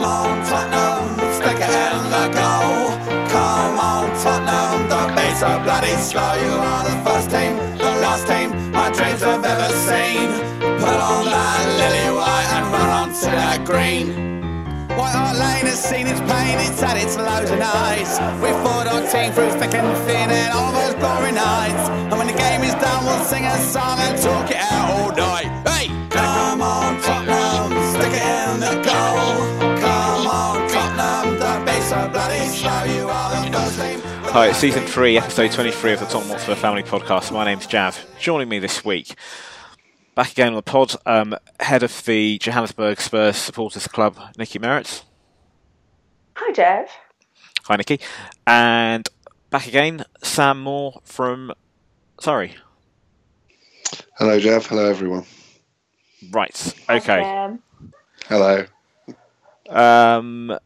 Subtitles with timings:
[0.00, 2.88] Come on, Tottenham, stick it in the goal.
[3.28, 6.32] Come on, Tottenham, beats are bloody slow.
[6.40, 10.32] You are the first team, the last team my dreams have ever seen.
[10.80, 14.88] Put on that lily white and run that green.
[14.96, 18.16] White Hart Lane has seen its pain, it's its and.
[18.40, 21.90] We fought our team through thick and thin and all those glory nights.
[22.08, 25.12] And when the game is done, we'll sing a song and talk it out all
[25.12, 25.69] night.
[34.32, 37.32] Hi, it's season three, episode 23 of the Tottenham Hotspur Family Podcast.
[37.32, 38.06] My name's Jav.
[38.20, 39.16] Joining me this week,
[40.14, 45.02] back again on the pod, um, head of the Johannesburg Spurs Supporters Club, Nici Maritz.
[46.36, 46.86] Hi, Jav.
[47.64, 47.98] Hi, Nici.
[48.46, 49.08] And
[49.50, 51.52] back again, Sam Moore from.
[52.20, 52.54] Sorry.
[54.16, 54.64] Hello, Jav.
[54.66, 55.24] Hello, everyone.
[56.30, 56.74] Right.
[56.88, 57.20] Okay.
[57.20, 57.62] Um,
[58.28, 58.64] Hello.
[59.68, 60.56] Um,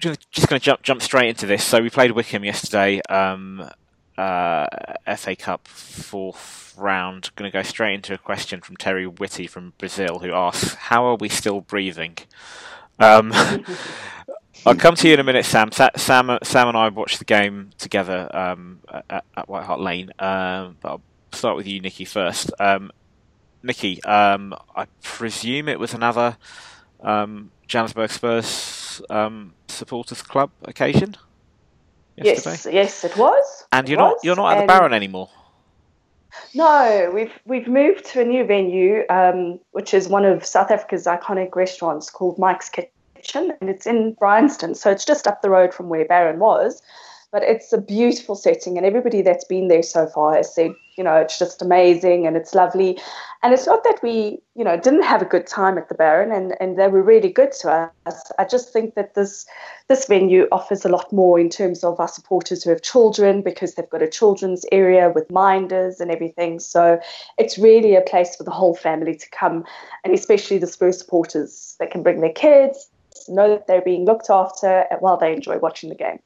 [0.00, 1.64] just going to jump jump straight into this.
[1.64, 3.70] So we played Wycombe yesterday, um,
[4.16, 4.66] uh,
[5.16, 7.30] FA Cup fourth round.
[7.36, 11.04] Going to go straight into a question from Terry Whitty from Brazil, who asks, "How
[11.06, 12.16] are we still breathing?"
[12.98, 13.32] Um,
[14.66, 15.72] I'll come to you in a minute, Sam.
[15.72, 20.12] Sa- Sam, Sam and I watched the game together um, at, at White Hart Lane,
[20.18, 22.52] um, but I'll start with you, Nici, first.
[22.60, 22.90] Um,
[23.62, 26.36] Nici, um, I presume it was another
[27.02, 31.16] um, Johannesburg Spurs um, supporters club occasion
[32.16, 33.64] yesterday, yes, yes, it was.
[33.72, 35.28] and you're not you're not at the Baron anymore.
[36.54, 41.06] No, we've we've moved to a new venue, um, which is one of South Africa's
[41.06, 45.74] iconic restaurants called Mike's Kitchen, and it's in Bryanston, so it's just up the road
[45.74, 46.82] from where Baron was.
[47.32, 51.04] But it's a beautiful setting, and everybody that's been there so far has said, you
[51.04, 53.00] know, it's just amazing and it's lovely.
[53.42, 56.30] And it's not that we, you know, didn't have a good time at the Baron,
[56.30, 58.30] and, and they were really good to us.
[58.38, 59.46] I just think that this
[59.88, 63.76] this venue offers a lot more in terms of our supporters who have children because
[63.76, 66.60] they've got a children's area with minders and everything.
[66.60, 67.00] So
[67.38, 69.64] it's really a place for the whole family to come,
[70.04, 72.90] and especially the Spurs supporters that can bring their kids,
[73.26, 76.18] know that they're being looked after while they enjoy watching the game.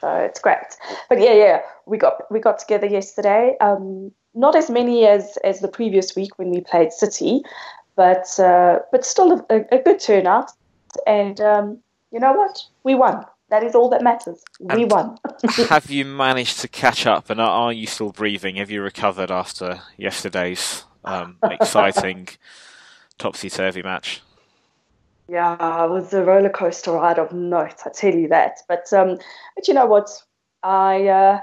[0.00, 0.78] So it's great.
[1.08, 3.56] But yeah, yeah, we got we got together yesterday.
[3.60, 7.42] Um, not as many as as the previous week when we played City,
[7.96, 10.50] but uh, but still a, a good turnout.
[11.06, 11.78] And um,
[12.10, 12.62] you know what?
[12.84, 13.24] We won.
[13.50, 14.42] That is all that matters.
[14.60, 15.18] We And- won.
[15.68, 18.56] Have you managed to catch up, and are are you still breathing?
[18.56, 22.28] Have you recovered after yesterday's um, exciting
[23.18, 24.22] topsy turvy match?
[25.28, 27.82] Yeah, it was a roller coaster ride of notes.
[27.86, 28.58] I tell you that.
[28.68, 29.18] But um,
[29.54, 30.10] but you know what?
[30.62, 31.40] I uh,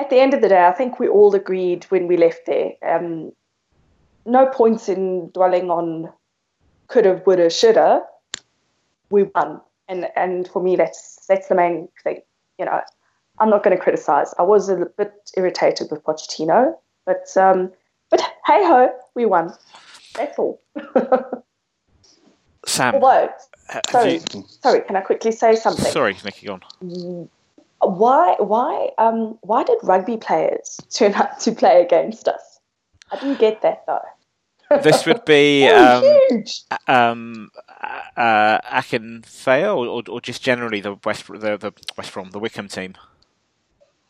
[0.00, 2.72] at the end of the day, I think we all agreed when we left there.
[2.86, 3.32] Um,
[4.24, 6.10] no points in dwelling on
[6.88, 8.02] coulda, woulda, shoulda.
[9.10, 12.20] We won, and and for me, that's that's the main thing.
[12.58, 12.80] You know,
[13.38, 14.32] I'm not going to criticize.
[14.38, 16.74] I was a bit irritated with Pochettino,
[17.04, 17.70] but um,
[18.10, 19.52] but hey ho, we won.
[20.14, 20.62] That's all.
[22.66, 23.30] Sam, Although,
[23.90, 25.90] sorry, you- sorry, can I quickly say something?
[25.92, 27.28] sorry, Nici, go on.
[27.80, 32.60] Why, why, um, why did rugby players turn up to play against us?
[33.10, 34.00] I didn't get that though.
[34.82, 36.62] This would be um, huge.
[36.86, 37.50] um,
[38.16, 42.68] uh, Akinfenwa, or, or, or just generally the West the, the West Brom, the Wycombe
[42.68, 42.94] team.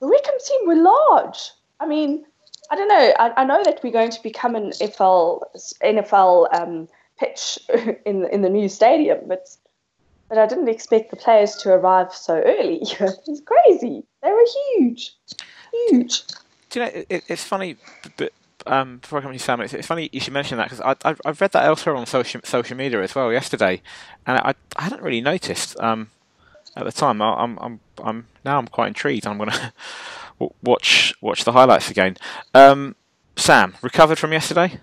[0.00, 1.50] The Wycombe team were large.
[1.78, 2.26] I mean,
[2.70, 3.14] I don't know.
[3.18, 5.42] I, I know that we're going to become an NFL
[5.82, 6.88] NFL um,
[7.18, 7.58] pitch
[8.04, 9.48] in in the new stadium, but
[10.30, 12.76] but I didn't expect the players to arrive so early.
[12.82, 14.04] it was crazy.
[14.22, 14.46] They were
[14.78, 15.12] huge,
[15.88, 16.22] huge.
[16.70, 17.76] Do you know, it, it's funny,
[18.16, 18.32] but
[18.64, 20.80] um, before I come to you, Sam, it's, it's funny you should mention that because
[20.80, 23.82] I, I, I've read that elsewhere on social social media as well yesterday,
[24.24, 26.10] and I, I hadn't really noticed um,
[26.76, 27.20] at the time.
[27.20, 29.26] I, I'm, I'm, I'm now I'm quite intrigued.
[29.26, 29.50] I'm going
[30.38, 32.16] to watch watch the highlights again.
[32.54, 32.94] Um,
[33.34, 34.78] Sam, recovered from yesterday?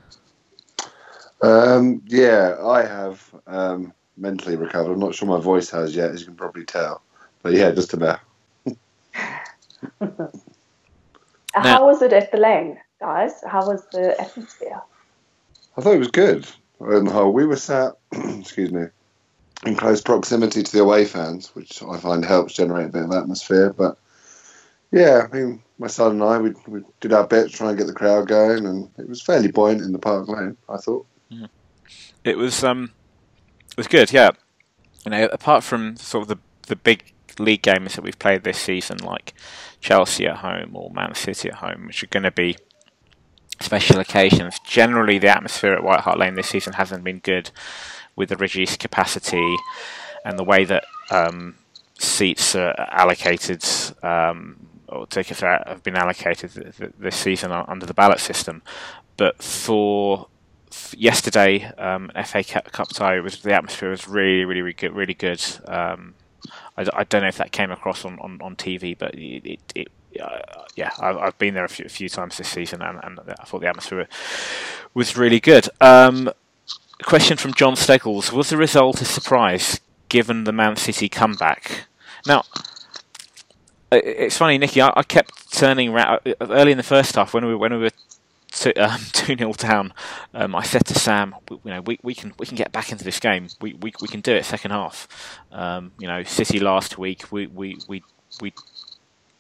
[1.42, 4.94] Um, yeah, I have um, mentally recovered.
[4.94, 7.02] I'm not sure my voice has yet, as you can probably tell.
[7.44, 8.20] But yeah, just about.
[11.54, 13.34] How was it at the lane, guys?
[13.48, 14.82] How was the atmosphere?
[15.78, 16.48] I thought it was good.
[16.80, 18.86] In the whole, we were sat, excuse me,
[19.66, 23.12] in close proximity to the away fans, which I find helps generate a bit of
[23.12, 23.74] atmosphere.
[23.74, 23.98] But
[24.92, 27.78] yeah, I mean, my son and I, we, we did our bit to try and
[27.78, 31.06] get the crowd going, and it was fairly buoyant in the park lane, I thought.
[32.24, 32.97] It was um, it
[33.78, 34.12] was good.
[34.12, 34.32] Yeah,
[35.06, 38.58] you know, apart from sort of the the big league games that we've played this
[38.58, 39.34] season, like
[39.80, 42.58] Chelsea at home or Man City at home, which are going to be
[43.62, 44.60] special occasions.
[44.66, 47.52] Generally, the atmosphere at White Hart Lane this season hasn't been good.
[48.18, 49.56] with the reduced capacity
[50.26, 51.56] and the way that um,
[51.98, 53.64] seats are allocated
[54.04, 54.58] um,
[54.90, 56.52] or tickets have been allocated
[57.00, 58.62] this season under the ballot system.
[59.16, 60.28] But for
[60.96, 64.94] yesterday, um, FA Cup tie, was the atmosphere was really, really, really good.
[64.94, 65.44] Really good.
[65.68, 66.16] Um,
[66.78, 69.74] I, I, don't know if that came across on, on, on TV, but it, it,
[69.76, 69.88] it
[70.22, 70.40] uh,
[70.76, 73.44] yeah, I, have been there a few, a few, times this season, and, and, I
[73.44, 74.08] thought the atmosphere
[74.94, 75.70] was really good.
[75.82, 76.32] Um,
[77.04, 79.80] question from John Steggles: Was the result a surprise
[80.10, 81.88] given the Man City comeback?
[82.26, 82.44] Now,
[83.92, 84.82] it's funny, Nici.
[84.82, 87.80] I, I kept turning around uh, early in the first half when we when we
[87.80, 87.92] were
[88.78, 89.94] um, two 0 down.
[90.34, 93.04] Um, I said to Sam, you know, we, we can we can get back into
[93.04, 93.48] this game.
[93.62, 95.08] We we, we can do it second half.
[95.52, 98.04] Um, you know, City last week, we we we
[98.42, 98.54] we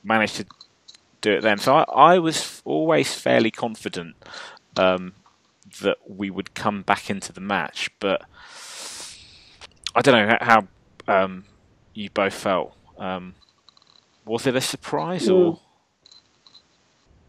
[0.04, 0.46] managed to
[1.22, 1.58] do it then.
[1.58, 4.16] So I, I was always fairly confident
[4.75, 5.14] um,
[5.81, 8.24] that we would come back into the match, but
[9.96, 10.68] I don't know how
[11.08, 11.46] um,
[11.94, 12.75] you both felt.
[12.98, 13.36] Um,
[14.25, 15.36] was it a surprise mm.
[15.36, 15.60] or?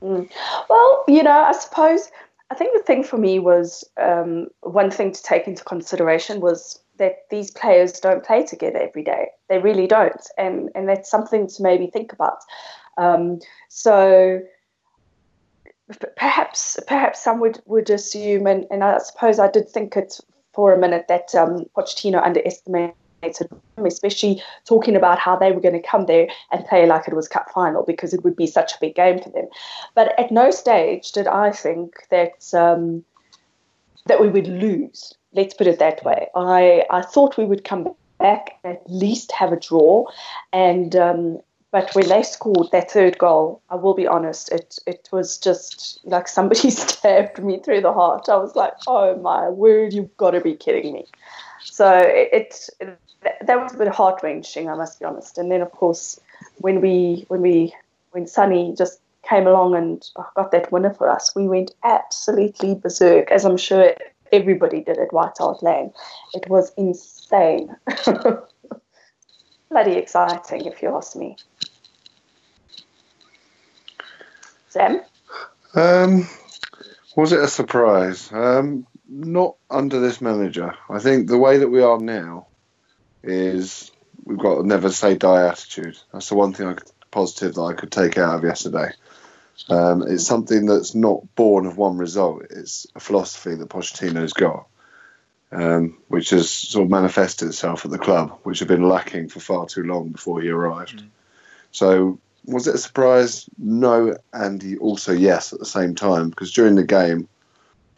[0.03, 0.31] Mm.
[0.69, 2.11] Well, you know, I suppose
[2.51, 6.81] I think the thing for me was um, one thing to take into consideration was
[6.99, 9.29] that these players don't play together every day.
[9.49, 12.39] They really don't, and and that's something to maybe think about.
[12.97, 14.41] Um, so
[16.17, 20.19] perhaps perhaps some would, would assume, and, and I suppose I did think it
[20.53, 25.89] for a minute that um, Pochettino underestimated especially talking about how they were going to
[25.89, 28.79] come there and play like it was cup final because it would be such a
[28.81, 29.47] big game for them.
[29.95, 33.05] But at no stage did I think that um,
[34.07, 35.15] that we would lose.
[35.33, 36.29] Let's put it that way.
[36.35, 37.89] I I thought we would come
[38.19, 40.07] back at least have a draw,
[40.53, 41.39] and um,
[41.71, 46.01] but when they scored that third goal, I will be honest, it it was just
[46.05, 48.29] like somebody stabbed me through the heart.
[48.29, 51.07] I was like, oh my word, you've got to be kidding me.
[51.65, 52.29] So it,
[52.81, 55.39] it that was a bit heart wrenching, I must be honest.
[55.39, 56.19] And then, of course,
[56.59, 57.75] when we when we
[58.13, 62.75] when Sonny just came along and oh, got that winner for us, we went absolutely
[62.75, 63.95] berserk, as I'm sure
[64.33, 65.93] everybody did at White Hart Lane.
[66.35, 67.75] It was insane.
[69.71, 71.37] Bloody exciting, if you ask me.
[74.69, 75.01] Sam?
[75.75, 76.29] Um,
[77.17, 78.31] was it a surprise?
[78.33, 80.75] Um, not under this manager.
[80.89, 82.47] I think the way that we are now,
[83.23, 83.91] is
[84.25, 85.99] we've got a never say die attitude.
[86.13, 88.91] That's the one thing I could, positive that I could take out of yesterday.
[89.69, 92.43] Um, it's something that's not born of one result.
[92.51, 94.67] It's a philosophy that Pochettino's got,
[95.53, 99.41] um, which has sort of manifested itself at the club, which had been lacking for
[99.41, 101.03] far too long before he arrived.
[101.03, 101.09] Mm.
[101.71, 103.49] So, was it a surprise?
[103.59, 107.29] No, and also yes at the same time, because during the game,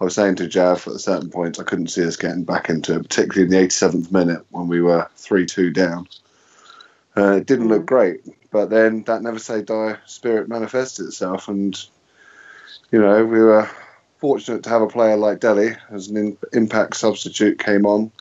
[0.01, 2.71] I was saying to Jav at a certain point, I couldn't see us getting back
[2.71, 6.09] into it, particularly in the 87th minute when we were 3 2 down.
[7.17, 7.87] Uh, it didn't look mm.
[7.87, 8.21] great,
[8.51, 11.77] but then that never say die spirit manifested itself, and
[12.93, 13.69] you know we were
[14.21, 18.13] fortunate to have a player like Dele as an in, impact substitute came on,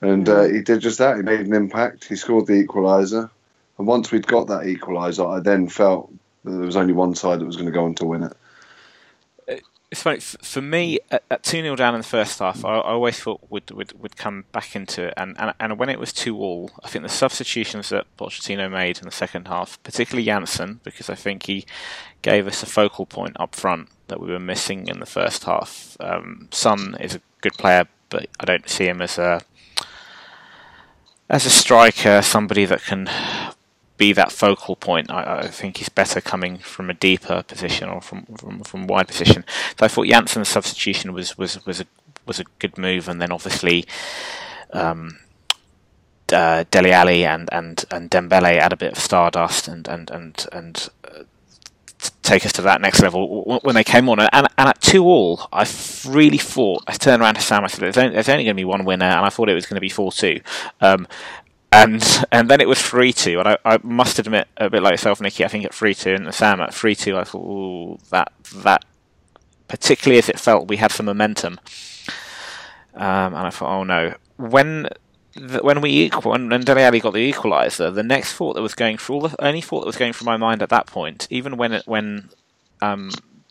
[0.00, 1.16] and uh, he did just that.
[1.16, 2.04] He made an impact.
[2.04, 3.30] He scored the equaliser,
[3.78, 6.12] and once we'd got that equaliser, I then felt
[6.44, 8.36] that there was only one side that was going to go on to win it
[9.92, 12.64] it's funny for me at, two 0 down in the first half.
[12.64, 15.90] I, I always thought would would would come back into it, and, and and when
[15.90, 19.80] it was two all, I think the substitutions that Pochettino made in the second half,
[19.82, 21.66] particularly Janssen, because I think he
[22.22, 25.96] gave us a focal point up front that we were missing in the first half.
[25.98, 29.40] Um, Son is a good player, but I don't see him as a
[31.30, 33.08] as a striker, somebody that can
[33.96, 35.10] be that focal point.
[35.10, 39.08] I, I, think he's better coming from a deeper position or from from, from wide
[39.08, 39.46] position.
[39.78, 41.86] So I thought Janssen's substitution was was was a
[42.26, 43.86] was a good move, and then obviously.
[44.74, 45.18] Um,
[46.32, 50.46] uh, Dele Alli and, and, and Dembele add a bit of stardust and and and
[50.50, 51.24] and uh,
[52.22, 54.20] take us to that next level when they came on.
[54.20, 55.66] And, and at two all, I
[56.06, 57.64] really thought I turned around to Sam.
[57.64, 59.66] I said, "There's only, only going to be one winner," and I thought it was
[59.66, 60.40] going to be four two.
[60.80, 61.06] Um,
[61.72, 64.92] and and then it was three two, and I, I, must admit, a bit like
[64.92, 65.44] yourself, Nici.
[65.44, 68.84] I think at three two and Sam at three two, I thought, ooh, that that
[69.68, 71.58] particularly as it felt we had some momentum,
[72.94, 74.88] um, and I thought, oh no, when
[75.34, 78.98] when we equal when, Dele Alli got the equaliser, the next thought that was going
[78.98, 81.56] through, all the only thought that was going through my mind at that point, even
[81.56, 82.28] when it when
[82.80, 83.10] um,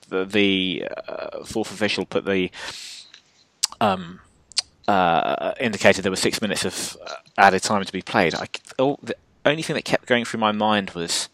[0.09, 2.51] the, the uh, fourth official put the
[3.79, 4.19] um,
[4.87, 8.35] uh, indicated there were six minutes of uh, added time to be played.
[8.35, 8.47] I,
[8.77, 11.29] oh, the only thing that kept going through my mind was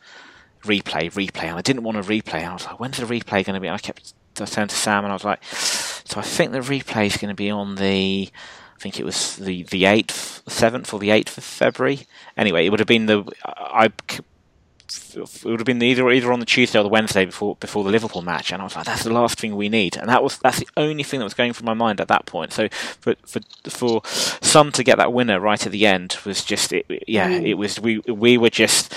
[0.63, 2.47] replay, replay, and I didn't want to replay.
[2.47, 3.67] I was like, when's the replay going to be?
[3.67, 6.59] And I kept I turned to Sam and I was like, so I think the
[6.59, 8.29] replay is going to be on the
[8.77, 12.05] I think it was the the eighth, seventh, or the eighth of February.
[12.37, 13.91] Anyway, it would have been the I.
[15.15, 17.89] It would have been either either on the Tuesday or the Wednesday before before the
[17.89, 20.37] Liverpool match, and I was like, "That's the last thing we need," and that was
[20.37, 22.53] that's the only thing that was going through my mind at that point.
[22.53, 26.71] So for for for some to get that winner right at the end was just
[26.71, 27.47] it, yeah, mm.
[27.47, 28.93] it was we we were just.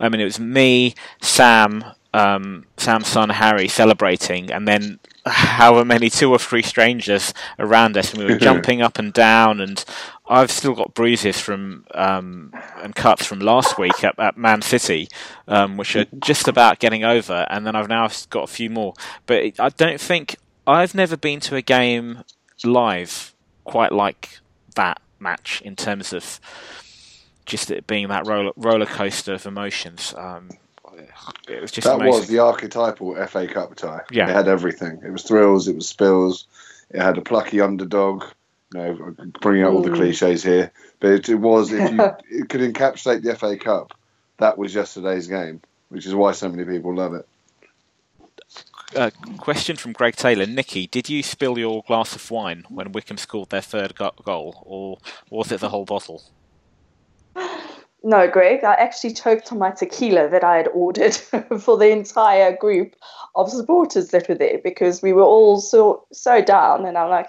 [0.00, 6.10] I mean, it was me, Sam, um, Sam's son Harry celebrating, and then however many
[6.10, 9.60] two or three strangers around us, and we were jumping up and down.
[9.60, 9.84] And
[10.28, 15.08] I've still got bruises from um, and cuts from last week at, at Man City,
[15.46, 17.46] um, which are just about getting over.
[17.50, 18.94] And then I've now got a few more.
[19.26, 22.24] But I don't think I've never been to a game
[22.64, 24.38] live quite like
[24.74, 26.40] that match in terms of
[27.46, 30.14] just it being that roller, roller coaster of emotions.
[30.16, 30.50] Um,
[31.48, 32.20] it was just that amazing.
[32.20, 34.02] was the archetypal FA Cup tie.
[34.10, 35.00] Yeah, it had everything.
[35.04, 35.68] It was thrills.
[35.68, 36.46] It was spills.
[36.90, 38.24] It had a plucky underdog.
[38.74, 42.48] You know, bringing out all the cliches here, but it, it was if you it
[42.48, 43.94] could encapsulate the FA Cup.
[44.38, 47.26] That was yesterday's game, which is why so many people love it.
[48.96, 50.46] Uh, question from Greg Taylor.
[50.46, 54.62] Nici, did you spill your glass of wine when Wycombe scored their third go- goal,
[54.64, 54.98] or
[55.28, 56.22] was it the whole bottle?
[58.04, 61.14] No, Greg, I actually choked on my tequila that I had ordered
[61.60, 62.94] for the entire group
[63.34, 67.28] of supporters that were there because we were all so so down, and I'm like,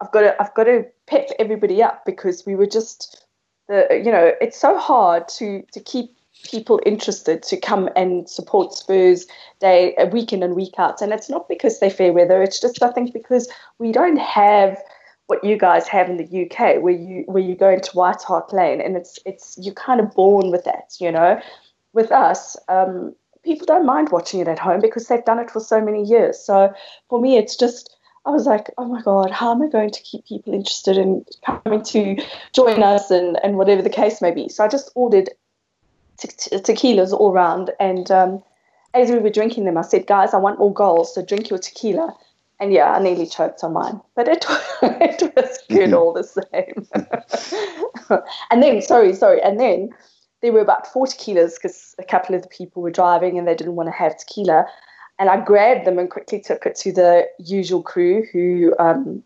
[0.00, 3.26] I've got to I've got to pep everybody up because we were just
[3.68, 8.72] the you know it's so hard to to keep people interested to come and support
[8.72, 9.26] Spurs
[9.58, 12.42] day uh, week in and week out, and it's not because they're fair weather.
[12.42, 14.80] It's just I think because we don't have
[15.30, 18.52] what you guys have in the UK, where you where you go into White Hart
[18.52, 21.40] Lane, and it's it's you're kind of born with that, you know.
[21.92, 25.60] With us, um, people don't mind watching it at home because they've done it for
[25.60, 26.38] so many years.
[26.38, 26.74] So
[27.08, 27.96] for me, it's just
[28.26, 31.24] I was like, oh my god, how am I going to keep people interested in
[31.46, 32.16] coming to
[32.52, 34.48] join us and and whatever the case may be.
[34.48, 35.30] So I just ordered
[36.18, 38.42] te- tequilas all round, and um,
[38.94, 41.60] as we were drinking them, I said, guys, I want more goals, so drink your
[41.60, 42.16] tequila
[42.60, 44.44] and yeah, I nearly choked on mine, but it,
[44.82, 46.86] it was good all the same.
[48.50, 49.88] and then, sorry, sorry, and then
[50.42, 53.54] there were about four tequilas because a couple of the people were driving and they
[53.54, 54.66] didn't want to have tequila.
[55.18, 59.22] And I grabbed them and quickly took it to the usual crew who um,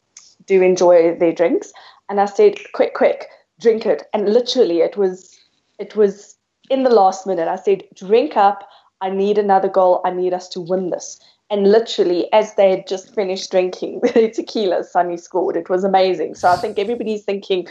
[0.46, 1.72] do enjoy their drinks.
[2.08, 3.28] And I said, quick, quick,
[3.60, 4.04] drink it.
[4.12, 5.38] And literally, it was,
[5.78, 6.36] it was
[6.70, 7.48] in the last minute.
[7.48, 8.68] I said, drink up.
[9.00, 10.00] I need another goal.
[10.04, 11.20] I need us to win this.
[11.50, 15.56] And literally, as they had just finished drinking the tequila, Sonny scored.
[15.56, 16.34] It was amazing.
[16.34, 17.68] So I think everybody's thinking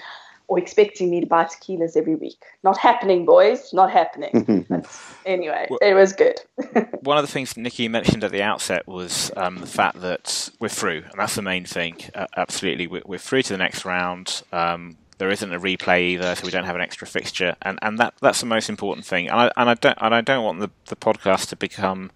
[0.48, 2.44] or expecting me to buy tequilas every week.
[2.64, 3.74] Not happening, boys.
[3.74, 4.66] Not happening.
[5.26, 6.40] anyway, well, it was good.
[7.02, 10.70] one of the things Nikki mentioned at the outset was um, the fact that we're
[10.70, 11.96] through, and that's the main thing.
[12.14, 14.44] Uh, absolutely, we're, we're, through to the next round.
[14.52, 17.98] Um, there isn't a replay either, so we don't have an extra fixture, and, and
[18.00, 19.30] that that's the most important thing.
[19.30, 22.12] And I and I don't and I don't want the, the podcast to become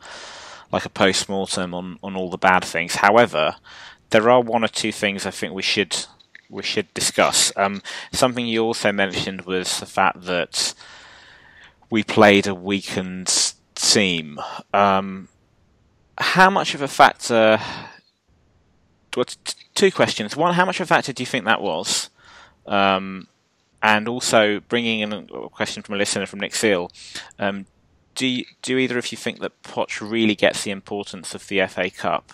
[0.72, 2.96] like a post mortem on, on all the bad things.
[2.96, 3.56] However,
[4.10, 5.96] there are one or two things I think we should
[6.50, 7.52] we should discuss.
[7.58, 7.82] Um,
[8.14, 10.74] something you also mentioned was the fact that
[11.90, 14.40] we played a weakened team.
[14.74, 15.28] Um,
[16.18, 17.60] how much of a factor?
[19.74, 20.36] two questions.
[20.36, 22.10] One, how much of a factor do you think that was?
[22.66, 23.28] Um,
[23.82, 26.92] and also bringing in a question from a listener from Nick Seal.
[27.40, 27.66] Um,
[28.18, 31.66] do you, do either of you think that Poch really gets the importance of the
[31.68, 32.34] FA Cup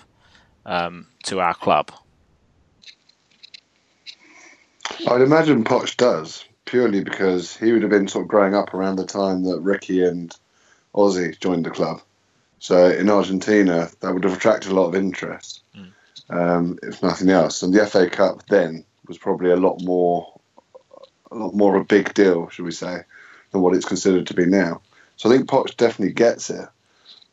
[0.65, 1.91] um, to our club?
[5.07, 8.95] I'd imagine Poch does purely because he would have been sort of growing up around
[8.95, 10.33] the time that Ricky and
[10.95, 12.01] Ossie joined the club.
[12.59, 15.91] So in Argentina, that would have attracted a lot of interest, mm.
[16.29, 17.61] um, if nothing else.
[17.61, 20.39] And the FA Cup then was probably a lot more,
[21.29, 23.01] a lot more of a big deal, should we say,
[23.51, 24.81] than what it's considered to be now.
[25.23, 26.67] So I think Poch definitely gets it.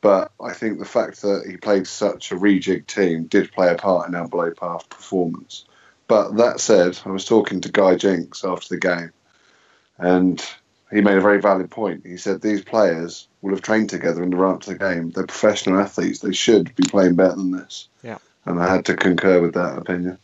[0.01, 3.75] But I think the fact that he played such a rejig team did play a
[3.75, 5.65] part in our below par performance.
[6.07, 9.11] But that said, I was talking to Guy Jinks after the game,
[9.99, 10.41] and
[10.93, 12.07] he made a very valid point.
[12.07, 15.11] He said these players will have trained together in the run up to the game.
[15.11, 16.21] They're professional athletes.
[16.21, 17.89] They should be playing better than this.
[18.05, 18.19] Yeah.
[18.45, 20.17] And I had to concur with that opinion.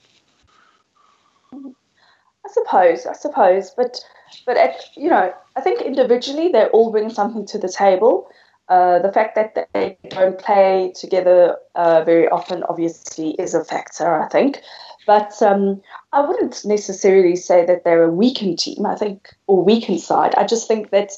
[2.57, 4.01] Suppose, I suppose, but
[4.47, 8.31] but at, you know, I think individually they all bring something to the table.
[8.69, 14.21] Uh, the fact that they don't play together uh, very often, obviously, is a factor.
[14.21, 14.63] I think,
[15.07, 15.83] but um,
[16.13, 18.87] I wouldn't necessarily say that they're a weakened team.
[18.87, 20.35] I think, or weakened side.
[20.37, 21.11] I just think that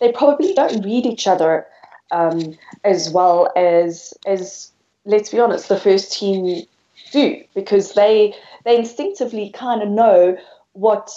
[0.00, 1.66] they probably don't read each other
[2.10, 4.72] um, as well as as
[5.04, 6.66] let's be honest, the first team
[7.12, 8.34] do because they
[8.64, 10.36] they instinctively kind of know
[10.76, 11.10] what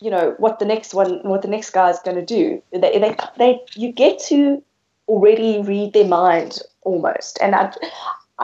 [0.00, 2.62] you know what the next one what the next guy is going to do.
[2.72, 4.62] They, they they you get to
[5.08, 7.38] already read their mind almost.
[7.40, 7.72] And i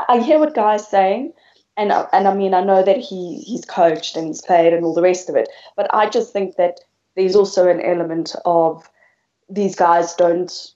[0.08, 1.32] i hear what guys saying
[1.76, 4.94] and and i mean i know that he he's coached and he's played and all
[4.94, 6.80] the rest of it but i just think that
[7.14, 8.88] there's also an element of
[9.50, 10.72] these guys don't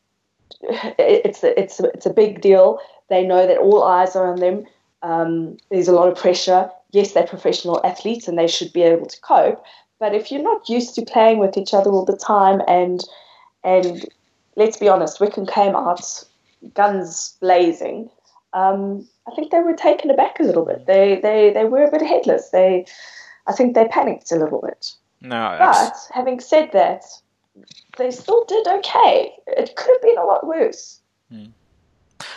[0.61, 2.79] it's a, it's a, it's a big deal.
[3.09, 4.67] They know that all eyes are on them.
[5.03, 9.07] Um, there's a lot of pressure yes they're professional athletes and they should be able
[9.07, 9.65] to cope
[9.99, 13.03] but if you're not used to playing with each other all the time, and
[13.65, 14.07] and
[14.55, 16.25] let's be honest, Wycombe came out
[16.75, 18.11] guns blazing.
[18.53, 20.87] Um, I think they were taken aback a little bit.
[20.87, 22.51] They they they were a bit headless.
[22.51, 22.87] They,
[23.47, 24.93] I think they panicked a little bit.
[25.23, 27.05] No, but having said that,
[27.97, 29.33] they still did okay.
[29.47, 31.01] It could have been a lot worse.
[31.31, 31.47] Hmm.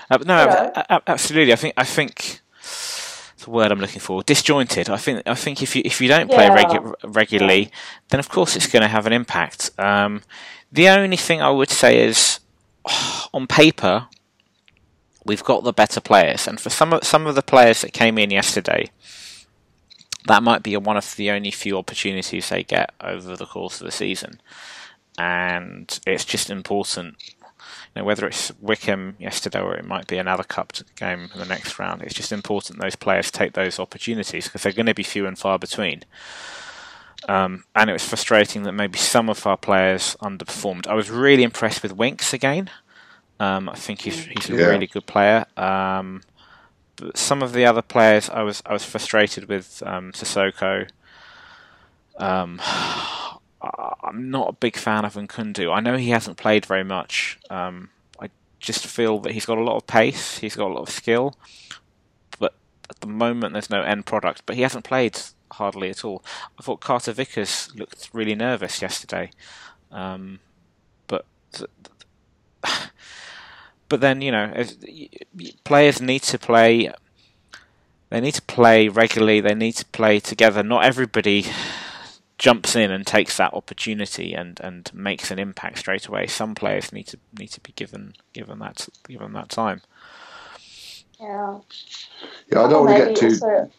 [0.09, 1.01] Uh, no, you know?
[1.07, 1.51] absolutely.
[1.51, 2.39] I think I think
[3.45, 4.23] the word I'm looking for.
[4.23, 4.89] Disjointed.
[4.89, 5.23] I think.
[5.25, 6.63] I think if you if you don't play yeah.
[6.63, 7.69] regu- regularly, yeah.
[8.09, 9.71] then of course it's going to have an impact.
[9.77, 10.21] Um,
[10.71, 12.39] the only thing I would say is,
[13.33, 14.07] on paper,
[15.25, 18.17] we've got the better players, and for some of some of the players that came
[18.17, 18.89] in yesterday,
[20.27, 23.85] that might be one of the only few opportunities they get over the course of
[23.85, 24.41] the season,
[25.17, 27.15] and it's just important
[27.95, 31.79] know, whether it's Wycombe yesterday or it might be another cup game in the next
[31.79, 35.25] round, it's just important those players take those opportunities because they're going to be few
[35.25, 36.03] and far between.
[37.27, 40.87] Um, and it was frustrating that maybe some of our players underperformed.
[40.87, 42.69] I was really impressed with Winks again.
[43.39, 44.65] Um, I think he's he's a yeah.
[44.65, 45.45] really good player.
[45.57, 46.21] Um,
[46.95, 50.89] but some of the other players, I was I was frustrated with um, Sissoko.
[52.17, 52.59] Um,
[53.61, 55.73] I'm not a big fan of Nkoudou.
[55.73, 57.37] I know he hasn't played very much.
[57.49, 57.89] Um,
[58.19, 60.89] I just feel that he's got a lot of pace, he's got a lot of
[60.89, 61.35] skill,
[62.39, 62.53] but
[62.89, 64.43] at the moment there's no end product.
[64.45, 65.19] But he hasn't played
[65.53, 66.23] hardly at all.
[66.57, 69.31] I thought Carter Vickers looked really nervous yesterday,
[69.91, 70.39] um,
[71.07, 71.25] but
[73.89, 74.53] but then you know
[75.65, 76.93] players need to play.
[78.09, 79.39] They need to play regularly.
[79.39, 80.63] They need to play together.
[80.63, 81.45] Not everybody
[82.39, 86.25] jumps in and takes that opportunity and, and makes an impact straight away.
[86.25, 89.81] Some players need to need to be given given that given that time.
[91.19, 91.59] Yeah.
[92.51, 93.27] Yeah, I don't want to get too.
[93.27, 93.71] Also,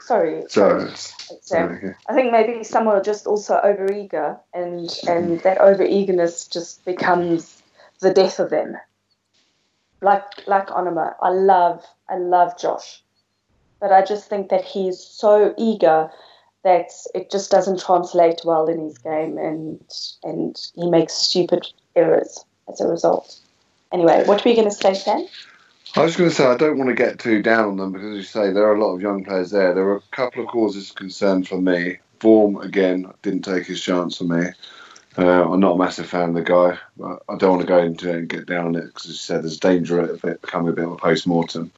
[0.00, 0.44] sorry.
[0.48, 0.90] Sorry.
[1.42, 1.94] sorry.
[2.08, 7.62] I think maybe some are just also overeager, and and that over eagerness just becomes
[8.00, 8.76] the death of them.
[10.00, 13.02] Like like Onomah, I love I love Josh,
[13.80, 16.10] but I just think that he's so eager
[16.66, 19.80] that it just doesn't translate well in his game, and
[20.24, 23.38] and he makes stupid errors as a result.
[23.92, 25.28] Anyway, what were you going to say, Sam?
[25.94, 28.10] I was going to say I don't want to get too down on them because,
[28.10, 29.74] as you say, there are a lot of young players there.
[29.74, 31.98] There were a couple of causes of concern for me.
[32.18, 34.48] Vorm again didn't take his chance for me.
[35.16, 37.78] Uh, I'm not a massive fan of the guy, but I don't want to go
[37.78, 40.42] into it and get down on it because, as you said, there's danger of it
[40.42, 41.70] becoming a bit of a post mortem.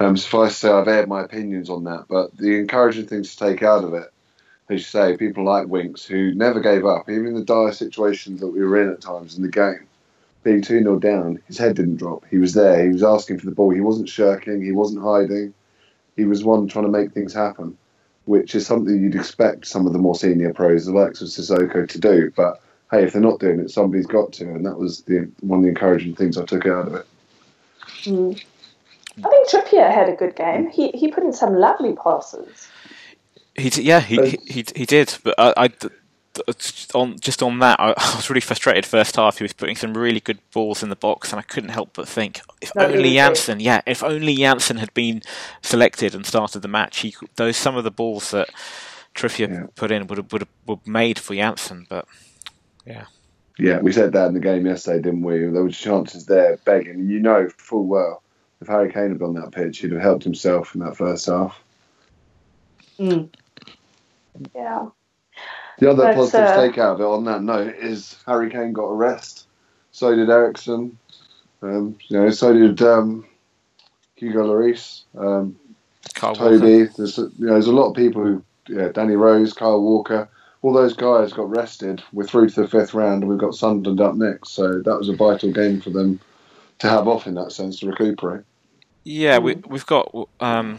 [0.00, 3.46] Um, suffice to say, I've aired my opinions on that, but the encouraging things to
[3.46, 4.12] take out of it
[4.68, 8.40] as you say, people like Winks who never gave up, even in the dire situations
[8.40, 9.86] that we were in at times in the game.
[10.42, 12.24] Being 2 0 down, his head didn't drop.
[12.30, 12.82] He was there.
[12.82, 13.70] He was asking for the ball.
[13.70, 14.62] He wasn't shirking.
[14.62, 15.54] He wasn't hiding.
[16.16, 17.76] He was one trying to make things happen,
[18.26, 21.88] which is something you'd expect some of the more senior pros, the likes of Sissoko,
[21.88, 22.30] to do.
[22.36, 24.44] But hey, if they're not doing it, somebody's got to.
[24.44, 27.06] And that was the one of the encouraging things I took out of it.
[28.04, 28.42] Mm.
[29.24, 30.70] I think Trippier had a good game.
[30.70, 32.68] He, he put in some lovely passes.
[33.56, 35.70] He yeah he, he, he he did, but I, I
[36.94, 39.38] on just on that, I, I, was really frustrated first half.
[39.38, 42.08] He was putting some really good balls in the box, and I couldn't help but
[42.08, 45.22] think, if no, only Janssen, yeah, if only Janssen had been
[45.62, 48.50] selected and started the match, he those some of the balls that
[49.14, 49.66] Trippier yeah.
[49.76, 52.06] put in would have would have were made for Janssen, but
[52.86, 53.04] yeah.
[53.56, 55.38] Yeah, we said that in the game yesterday, didn't we?
[55.38, 57.08] There were chances there, begging.
[57.08, 58.24] You know full well
[58.64, 61.26] if Harry Kane had been on that pitch, he'd have helped himself in that first
[61.26, 61.62] half.
[62.98, 63.28] Mm.
[64.54, 64.88] Yeah.
[65.78, 68.72] The other but, positive uh, take out of it on that note is Harry Kane
[68.72, 69.46] got a rest.
[69.90, 70.98] So did Eriksen.
[71.62, 73.26] Um, you know, so did um,
[74.16, 75.56] Hugo Lloris, um,
[76.14, 76.84] Toby.
[76.84, 80.28] There's you know, there's a lot of people who, yeah, Danny Rose, Kyle Walker,
[80.62, 82.02] all those guys got rested.
[82.12, 84.50] We're through to the fifth round, and we've got Sunderland up next.
[84.50, 86.20] So that was a vital game for them
[86.78, 88.44] to have off in that sense to recuperate.
[89.04, 90.78] Yeah, we, we've got um,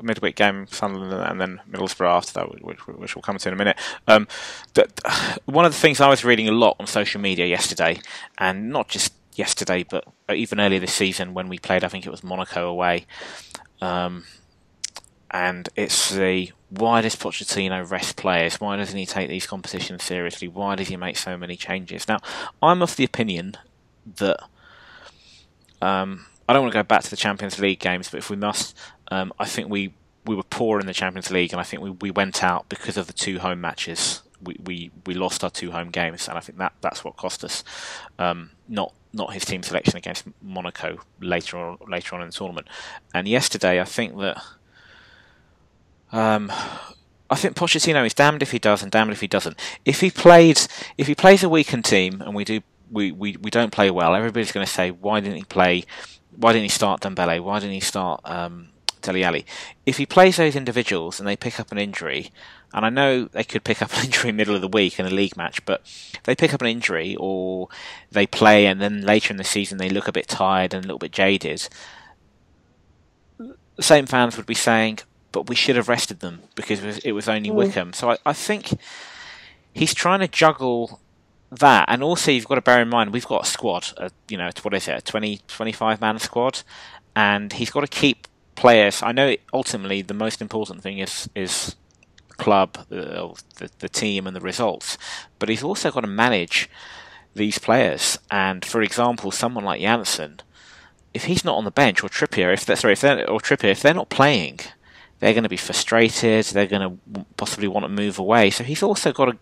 [0.00, 3.56] midweek game, Sunderland, and then Middlesbrough after that, which, which we'll come to in a
[3.56, 3.76] minute.
[4.06, 4.28] Um,
[4.74, 5.00] but
[5.44, 8.00] one of the things I was reading a lot on social media yesterday,
[8.38, 12.10] and not just yesterday, but even earlier this season when we played, I think it
[12.10, 13.06] was Monaco away.
[13.80, 14.24] Um,
[15.30, 18.60] and it's the why does Pochettino rest players?
[18.60, 20.48] Why doesn't he take these competitions seriously?
[20.48, 22.08] Why does he make so many changes?
[22.08, 22.18] Now,
[22.62, 23.56] I'm of the opinion
[24.16, 24.38] that
[25.82, 28.36] um, I don't want to go back to the Champions League games, but if we
[28.36, 28.76] must,
[29.12, 29.92] um, I think we,
[30.24, 32.96] we were poor in the Champions League, and I think we, we went out because
[32.96, 34.22] of the two home matches.
[34.42, 37.44] We, we, we lost our two home games, and I think that, that's what cost
[37.44, 37.62] us.
[38.18, 42.66] Um, not not his team selection against Monaco later on later on in the tournament.
[43.12, 44.42] And yesterday, I think that
[46.10, 46.50] um,
[47.28, 49.60] I think Pochettino is damned if he does and damned if he doesn't.
[49.84, 50.58] If he played,
[50.96, 54.14] if he plays a weakened team and we do we, we, we don't play well,
[54.14, 55.84] everybody's going to say why didn't he play?
[56.34, 57.42] Why didn't he start Dembele?
[57.42, 58.70] Why didn't he start um,
[59.02, 59.46] Dele Alli?
[59.84, 62.30] If he plays those individuals and they pick up an injury,
[62.74, 64.98] and I know they could pick up an injury in the middle of the week
[64.98, 65.82] in a league match, but
[66.24, 67.68] they pick up an injury or
[68.10, 70.88] they play and then later in the season they look a bit tired and a
[70.88, 71.68] little bit jaded,
[73.38, 75.00] the same fans would be saying,
[75.32, 77.54] but we should have rested them because it was, it was only mm.
[77.54, 77.92] Wycombe.
[77.92, 78.78] So I, I think
[79.72, 81.00] he's trying to juggle
[81.50, 84.36] that, and also you've got to bear in mind we've got a squad, a, you
[84.36, 86.62] know, what is it, a 20, 25 man squad,
[87.14, 88.26] and he's got to keep
[88.62, 89.02] players.
[89.02, 91.74] I know ultimately the most important thing is is
[92.44, 94.96] club, uh, the, the team, and the results.
[95.38, 96.70] But he's also got to manage
[97.34, 98.18] these players.
[98.30, 100.40] And for example, someone like Janssen,
[101.12, 103.72] if he's not on the bench, or Trippier, if they're sorry, if they're, or Trippier,
[103.72, 104.60] if they're not playing,
[105.18, 106.44] they're going to be frustrated.
[106.46, 108.50] They're going to possibly want to move away.
[108.50, 109.36] So he's also got to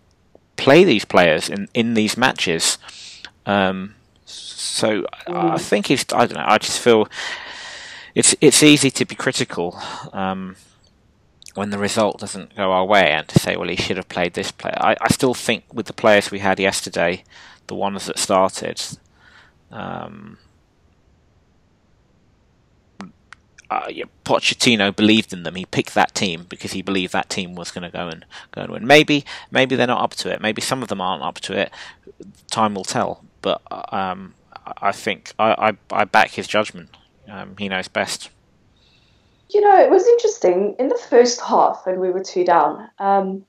[0.56, 2.78] play these players in in these matches.
[3.44, 5.60] Um, so I mm.
[5.60, 6.06] think he's.
[6.10, 6.54] I don't know.
[6.56, 7.06] I just feel
[8.14, 9.80] it's it's easy to be critical.
[10.12, 10.56] Um,
[11.54, 14.34] when the result doesn't go our way and to say, well, he should have played
[14.34, 14.76] this player.
[14.78, 17.24] I, I still think with the players we had yesterday,
[17.66, 18.80] the ones that started,
[19.72, 20.38] um,
[23.68, 25.54] uh, yeah, Pochettino believed in them.
[25.54, 28.62] He picked that team because he believed that team was going to go and go
[28.62, 28.86] and win.
[28.86, 30.40] Maybe, maybe they're not up to it.
[30.40, 31.72] Maybe some of them aren't up to it.
[32.50, 33.24] Time will tell.
[33.42, 34.34] But um,
[34.80, 36.90] I think I, I, I back his judgment.
[37.30, 38.30] Um, he knows best.
[39.50, 42.88] You know, it was interesting in the first half when we were two down.
[42.98, 43.44] Um,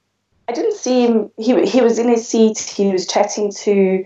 [0.47, 1.31] I didn't see him.
[1.37, 2.59] He he was in his seat.
[2.59, 4.05] He was chatting to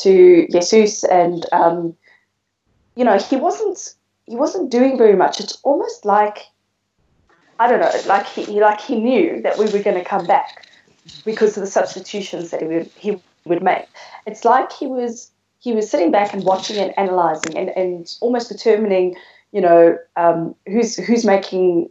[0.00, 1.94] to Jesus, and um,
[2.96, 3.94] you know, he wasn't
[4.26, 5.40] he wasn't doing very much.
[5.40, 6.38] It's almost like
[7.58, 10.66] I don't know, like he like he knew that we were going to come back
[11.24, 13.86] because of the substitutions that he would he would make.
[14.26, 15.30] It's like he was
[15.64, 19.16] he was sitting back and watching and analyzing and, and almost determining
[19.54, 21.88] you know, um, who's who's making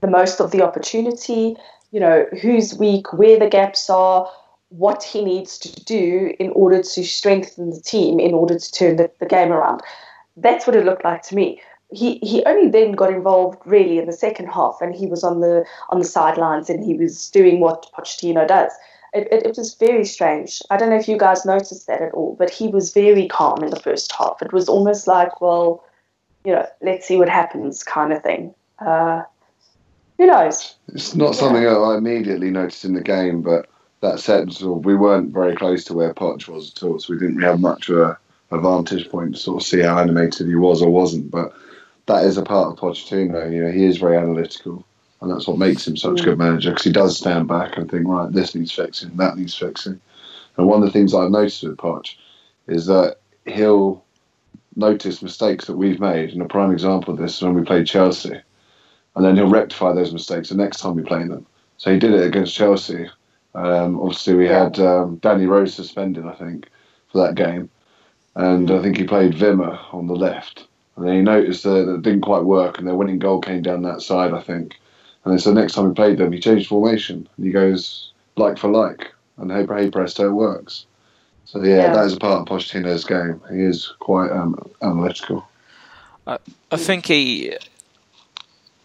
[0.00, 1.54] the most of the opportunity,
[1.90, 4.26] you know, who's weak, where the gaps are,
[4.70, 8.96] what he needs to do in order to strengthen the team, in order to turn
[8.96, 9.82] the, the game around.
[10.38, 11.60] That's what it looked like to me.
[11.92, 15.42] He he only then got involved really in the second half, and he was on
[15.42, 18.72] the on the sidelines and he was doing what Pochettino does.
[19.14, 20.62] It, it, it, was very strange.
[20.70, 23.62] I don't know if you guys noticed that at all, but he was very calm
[23.62, 24.40] in the first half.
[24.40, 25.84] It was almost like, well,
[26.44, 28.54] you know, let's see what happens kind of thing.
[28.78, 29.22] Uh,
[30.18, 30.76] who knows?
[30.88, 31.40] It's not yeah.
[31.40, 33.68] something that I immediately noticed in the game, but
[34.00, 37.12] that said, sort of, we weren't very close to where Poch was at all, so
[37.12, 38.18] we didn't really have much of a,
[38.50, 41.30] a vantage point to sort of see how animated he was or wasn't.
[41.30, 41.52] But
[42.06, 43.52] that is a part of Pochettino.
[43.52, 44.84] You know, he is very analytical,
[45.22, 47.88] and that's what makes him such a good manager because he does stand back and
[47.88, 50.00] think, right, this needs fixing, that needs fixing.
[50.56, 52.16] And one of the things I've noticed with Poch
[52.66, 54.04] is that he'll
[54.74, 56.30] notice mistakes that we've made.
[56.30, 58.40] And a prime example of this is when we played Chelsea.
[59.14, 61.46] And then he'll rectify those mistakes the next time we play them.
[61.76, 63.08] So he did it against Chelsea.
[63.54, 66.68] Um, obviously, we had um, Danny Rose suspended, I think,
[67.12, 67.70] for that game.
[68.34, 70.66] And I think he played Wimmer on the left.
[70.96, 73.82] And then he noticed that it didn't quite work, and their winning goal came down
[73.82, 74.78] that side, I think.
[75.24, 77.28] And then so next time we played them, he changed formation.
[77.36, 79.12] And he goes like for like.
[79.36, 80.86] And hey, hey presto, it works.
[81.44, 83.40] So yeah, yeah, that is a part of Pochettino's game.
[83.50, 85.46] He is quite um, analytical.
[86.26, 86.38] I,
[86.70, 87.56] I think he.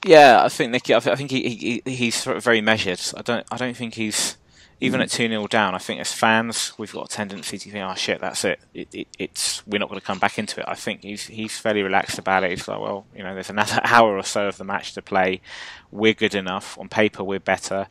[0.06, 0.93] Yeah, I think Nici.
[0.93, 3.02] I think he, he he's very measured.
[3.15, 3.45] I don't.
[3.52, 4.38] I don't think he's
[4.80, 5.76] even at two 0 down.
[5.76, 8.60] I think as fans, we've got a tendency to think, "Oh shit, that's it.
[8.74, 11.58] it, it it's we're not going to come back into it." I think he's he's
[11.58, 12.52] fairly relaxed about it.
[12.52, 15.42] He's like, "Well, you know, there's another hour or so of the match to play.
[15.92, 17.24] We're good enough on paper.
[17.24, 17.88] We're better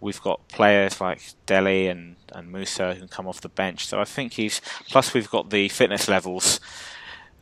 [0.00, 3.86] we've got players like Dele and, and Moussa who can come off the bench.
[3.86, 6.60] So I think he's plus we've got the fitness levels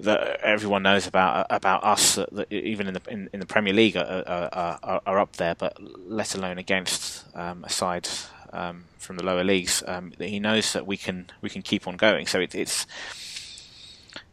[0.00, 3.72] that everyone knows about about us that, that even in the in, in, the Premier
[3.72, 5.76] League are, are, are, are, up there, but
[6.08, 8.08] let alone against um, a side
[8.54, 9.82] um, from the lower leagues.
[9.86, 12.26] Um, he knows that we can we can keep on going.
[12.26, 12.86] So it, it's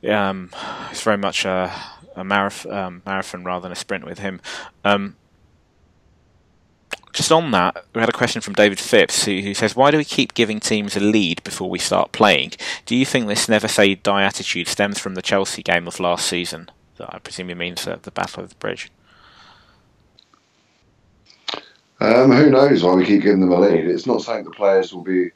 [0.08, 0.52] um,
[0.90, 1.74] it's very much a,
[2.16, 4.40] a marathon, um, marathon rather than a sprint with him.
[4.86, 5.18] Um,
[7.14, 9.98] just on that, we had a question from David Phipps who, who, says, "Why do
[9.98, 12.54] we keep giving teams a lead before we start playing?
[12.86, 16.26] Do you think this never say die attitude stems from the Chelsea game of last
[16.26, 16.72] season?
[16.98, 18.92] That I presume he means uh, the Battle of the Bridge."
[22.02, 23.86] Um, who knows why we keep giving them a lead?
[23.86, 25.30] It's not something the players will be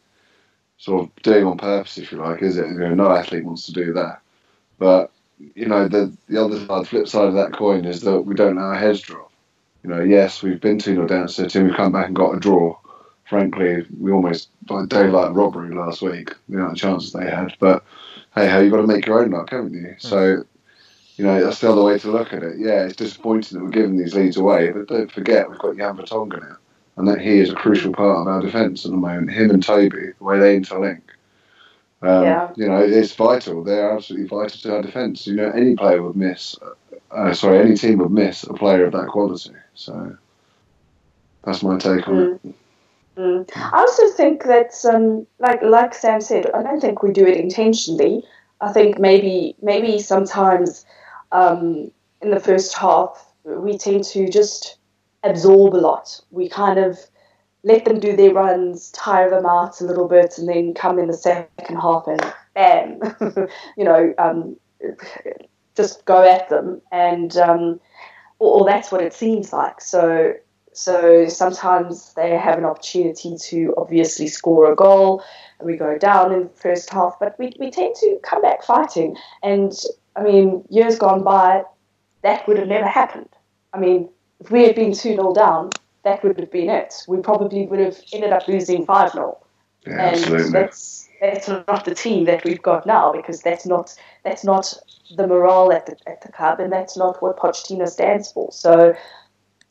[0.77, 2.67] sort of doing on purpose, if you like, is it?
[2.67, 4.21] You know, no athlete wants to do that.
[4.79, 5.11] But
[5.53, 8.33] you know, the the other side, the flip side of that coin is that we
[8.33, 9.31] don't let our heads drop.
[9.83, 12.35] You know, yes, we've been 2 0 down the team, we've come back and got
[12.35, 12.75] a draw.
[13.29, 17.55] Frankly, we almost like daylight robbery last week, the amount of chances they had.
[17.59, 17.83] But
[18.33, 19.95] hey, how you got to make your own luck, haven't you?
[19.99, 20.01] Mm.
[20.01, 20.45] So,
[21.17, 22.57] you know, that's the other way to look at it.
[22.57, 25.97] Yeah, it's disappointing that we're giving these leads away, but don't forget we've got Jan
[25.97, 26.57] Vertonghen now,
[26.97, 29.31] and that he is a crucial part of our defence at the moment.
[29.31, 31.01] Him and Toby, the way they interlink.
[32.01, 32.51] Um, yeah.
[32.55, 33.63] You know, it's vital.
[33.63, 35.25] They're absolutely vital to our defence.
[35.25, 36.57] You know, any player would miss.
[37.09, 39.51] Uh, sorry, any team would miss a player of that quality.
[39.73, 40.17] So
[41.43, 42.39] that's my take on mm.
[42.43, 42.55] it.
[43.17, 43.49] Mm.
[43.55, 47.37] I also think that, um, like like Sam said, I don't think we do it
[47.37, 48.25] intentionally.
[48.59, 50.85] I think maybe maybe sometimes
[51.31, 54.77] um, in the first half we tend to just
[55.23, 56.19] absorb a lot.
[56.31, 56.99] We kind of
[57.63, 61.07] let them do their runs, tire them out a little bit, and then come in
[61.07, 62.21] the second half and
[62.53, 62.99] bam,
[63.77, 64.55] you know, um,
[65.75, 67.79] just go at them, and um,
[68.39, 69.81] or, or, that's what it seems like.
[69.81, 70.33] So,
[70.73, 75.23] so sometimes they have an opportunity to obviously score a goal,
[75.59, 78.63] and we go down in the first half, but we, we tend to come back
[78.63, 79.15] fighting.
[79.41, 79.73] And
[80.15, 81.63] I mean, years gone by,
[82.21, 83.29] that would have never happened.
[83.73, 85.71] I mean, if we had been 2 0 down,
[86.03, 86.93] that would have been it.
[87.07, 89.37] We probably would have ended up losing 5 0.
[89.85, 90.51] Yeah, and absolutely.
[90.51, 94.73] that's that's not the team that we've got now because that's not that's not
[95.15, 98.51] the morale at the at the club and that's not what Pochettino stands for.
[98.51, 98.95] So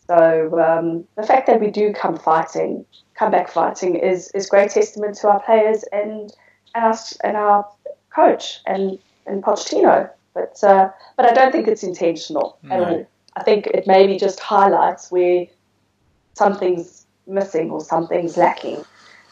[0.06, 4.70] so um, the fact that we do come fighting, come back fighting is is great
[4.70, 6.32] testament to our players and
[6.74, 7.66] and us and our
[8.14, 10.10] coach and and Pochettino.
[10.34, 12.74] But uh, but I don't think it's intentional no.
[12.74, 13.06] at all.
[13.36, 15.46] I think it maybe just highlights where
[16.34, 18.84] something's missing or something's lacking.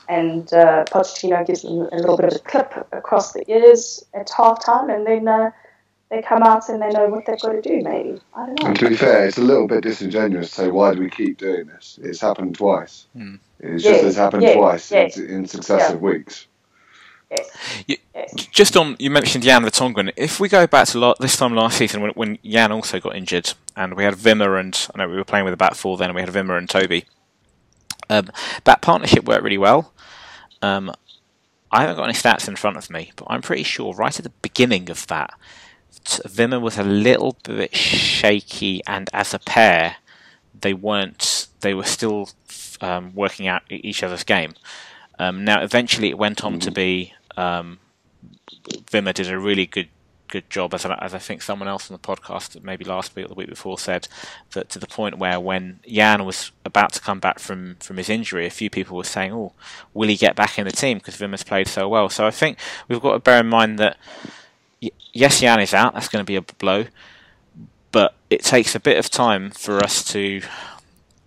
[0.09, 4.29] And uh, Pochettino gives them a little bit of a clip across the ears at
[4.29, 5.51] halftime, and then uh,
[6.13, 8.21] they come out and they know what they've got to do, maybe.
[8.35, 8.69] I don't know.
[8.69, 11.39] And to be fair, it's a little bit disingenuous to say, why do we keep
[11.39, 11.99] doing this?
[12.03, 13.07] It's happened twice.
[13.17, 13.39] Mm.
[13.61, 15.17] It's just it's happened twice yes.
[15.17, 16.09] In, in, successive yeah.
[16.09, 16.49] weeks.
[17.87, 17.97] You,
[18.51, 20.13] just on, you mentioned Jan Vertonghen.
[20.17, 23.17] If we go back to lo- this time last season when, when Jan also got
[23.17, 25.97] injured, and we had Wimmer and I know we were playing with a back four
[25.97, 27.05] then, and we had Wimmer and Toby.
[28.11, 28.31] Um,
[28.65, 29.93] that partnership worked really well.
[30.61, 30.93] Um,
[31.71, 34.25] I haven't got any stats in front of me, but I'm pretty sure right at
[34.25, 35.33] the beginning of that,
[36.05, 39.97] Wimmer was a little bit shaky, and as a pair,
[40.61, 41.47] they weren't.
[41.61, 42.31] They were still
[42.81, 44.55] um, working out each other's game.
[45.19, 46.61] Um, now, eventually, it went on mm-hmm.
[46.61, 47.79] to be um,
[48.91, 49.89] Wimmer did a really good
[50.33, 53.27] good job, as I, as I think someone else on the podcast, maybe last week
[53.27, 54.09] or the week before, said
[54.53, 58.09] that to the point where when Jan was about to come back from, from his
[58.09, 59.53] injury, a few people were saying, "Oh,
[59.93, 62.09] will he get back in the team?" Because Wimmer's played so well.
[62.09, 63.99] So I think we've got to bear in mind that
[65.13, 65.93] yes, Jan is out.
[65.95, 66.87] That's going to be a blow,
[67.93, 70.41] but it takes a bit of time for us to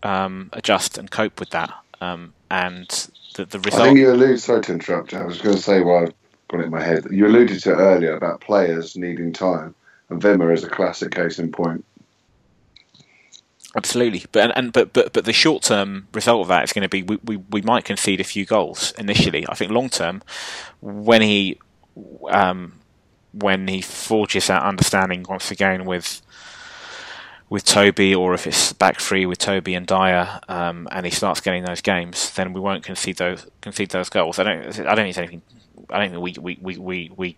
[0.02, 1.72] um, adjust and cope with that.
[2.02, 3.82] Um, and the, the result.
[3.82, 4.39] I think you alluded.
[4.39, 5.13] Sorry to interrupt.
[5.13, 6.13] I was going to say why I've
[6.48, 7.06] got it in my head.
[7.12, 9.76] You alluded to earlier about players needing time,
[10.10, 11.86] and Wimmer is a classic case in point.
[13.76, 16.84] Absolutely, but and, and but but but the short term result of that is going
[16.84, 19.45] to be we, we, we might concede a few goals initially.
[19.50, 20.21] I think long term,
[20.82, 21.60] when he
[22.30, 22.80] um,
[23.34, 26.21] when he forges that understanding once again with
[27.50, 31.42] with Toby, or if it's back three with Toby and Dier, um, and he starts
[31.42, 34.40] getting those games, then we won't concede those concede those goals.
[34.40, 34.80] I don't.
[34.80, 35.42] I don't think anything.
[35.90, 37.38] I don't think we we, we, we, we,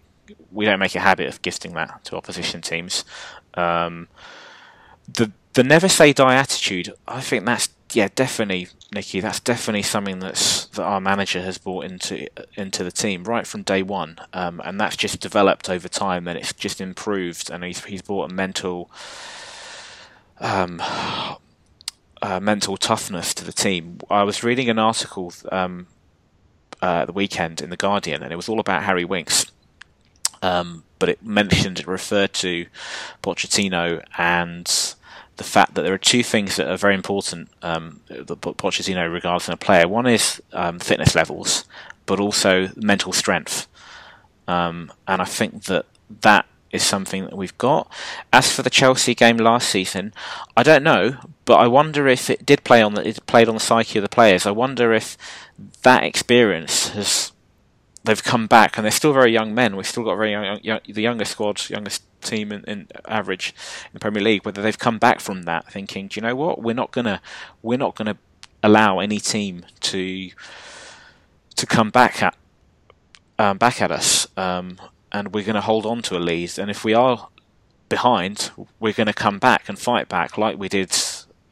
[0.51, 3.03] we don't make a habit of gifting that to opposition teams.
[3.55, 4.07] Um,
[5.07, 6.93] the the never say die attitude.
[7.07, 9.19] I think that's yeah definitely Nici.
[9.19, 13.63] That's definitely something that's that our manager has brought into into the team right from
[13.63, 17.83] day one, um, and that's just developed over time, and it's just improved, and he's
[17.83, 18.89] he's brought a mental
[20.39, 20.81] um,
[22.21, 23.99] uh, mental toughness to the team.
[24.09, 25.87] I was reading an article um,
[26.81, 29.45] uh, the weekend in the Guardian, and it was all about Harry Winks.
[30.41, 32.65] Um, but it mentioned, it referred to
[33.23, 34.95] Pochettino and
[35.37, 39.47] the fact that there are two things that are very important um, that Pochettino regards
[39.47, 39.87] in a player.
[39.87, 41.65] One is um, fitness levels,
[42.05, 43.67] but also mental strength.
[44.47, 45.85] Um, and I think that
[46.21, 47.91] that is something that we've got.
[48.31, 50.13] As for the Chelsea game last season,
[50.55, 53.55] I don't know, but I wonder if it did play on the it played on
[53.55, 54.45] the psyche of the players.
[54.45, 55.17] I wonder if
[55.83, 57.31] that experience has
[58.03, 59.75] they've come back and they're still very young men.
[59.75, 63.53] We've still got very young, young the youngest squad, youngest team in, in, average
[63.85, 64.45] in the Premier League.
[64.45, 67.21] Whether they've come back from that thinking, do you know what, we're not gonna
[67.61, 68.17] we're not gonna
[68.63, 70.31] allow any team to
[71.55, 72.35] to come back at
[73.39, 74.27] um, back at us.
[74.35, 74.77] Um,
[75.11, 76.57] and we're going to hold on to a lead.
[76.59, 77.29] And if we are
[77.89, 80.95] behind, we're going to come back and fight back, like we did,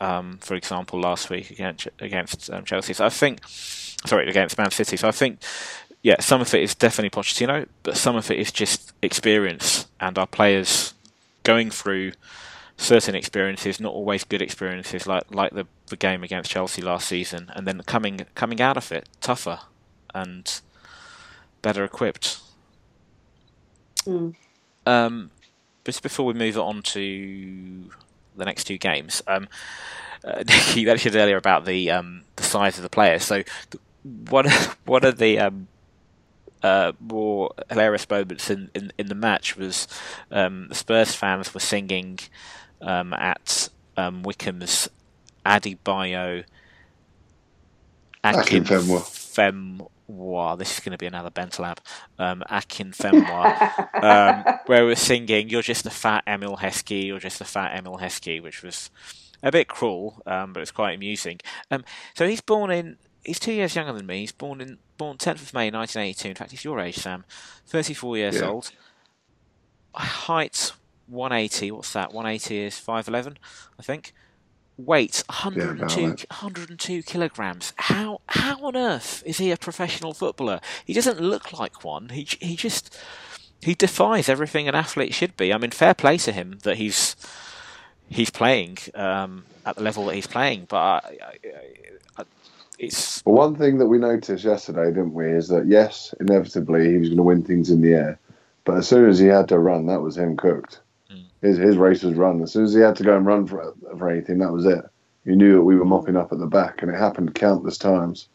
[0.01, 2.93] um, for example, last week against against um, Chelsea.
[2.93, 3.45] So I think,
[4.05, 4.97] sorry, against Man City.
[4.97, 5.39] So I think,
[6.01, 10.17] yeah, some of it is definitely Pochettino, but some of it is just experience and
[10.17, 10.93] our players
[11.43, 12.11] going through
[12.77, 17.51] certain experiences, not always good experiences, like like the the game against Chelsea last season,
[17.55, 19.59] and then coming coming out of it tougher
[20.13, 20.61] and
[21.61, 22.39] better equipped.
[24.05, 24.35] Mm.
[24.85, 25.31] Um,
[25.83, 27.89] just before we move on to
[28.35, 29.47] the next two games, um,
[30.23, 33.23] uh, you mentioned earlier about the um, the size of the players.
[33.23, 33.43] So,
[34.29, 34.49] what
[34.85, 35.67] what are the um,
[36.63, 39.87] uh, more hilarious moments in, in, in the match was
[40.31, 42.19] um, the Spurs fans were singing
[42.81, 44.89] um, at um, Wycombe's
[45.45, 46.43] Adebayo
[48.23, 48.63] Akin
[50.09, 50.57] Femwa.
[50.57, 51.77] This is going to be another Bentaleb.
[52.19, 54.03] Um, Akinfenwa.
[54.03, 57.97] um, where we're singing, You're just a fat Emile Heskey, you're just a fat Emile
[57.97, 58.89] Heskey, which was
[59.43, 61.39] a bit cruel, um, but it's quite amusing.
[61.71, 61.83] Um,
[62.15, 62.97] so he's born in.
[63.23, 64.19] He's two years younger than me.
[64.19, 66.29] He's born in born 10th of May 1982.
[66.29, 67.25] In fact, he's your age, Sam.
[67.65, 68.49] 34 years Yeah.
[68.49, 68.71] old.
[69.95, 70.73] Height
[71.07, 71.71] 180.
[71.71, 72.13] What's that?
[72.13, 73.37] 180 is 5'11,
[73.79, 74.13] I think.
[74.77, 76.25] Weight 102, about that.
[76.31, 77.73] 102 kilograms.
[77.77, 80.61] How how on earth is he a professional footballer?
[80.85, 82.09] He doesn't look like one.
[82.09, 82.97] He he just
[83.61, 85.53] he defies everything an athlete should be.
[85.53, 87.15] I mean, fair play to him that he's
[88.09, 92.25] he's playing um, at the level that he's playing, but I, I, I,
[92.79, 96.97] it's Well, one thing that we noticed yesterday, didn't we, is that yes, inevitably he
[96.97, 98.19] was going to win things in the air,
[98.65, 100.81] but as soon as he had to run, that was him cooked.
[101.45, 102.41] His his race was run.
[102.41, 104.83] As soon as he had to go and run for for anything, that was it.
[105.25, 108.27] You knew that we were mopping up at the back, and it happened countless times.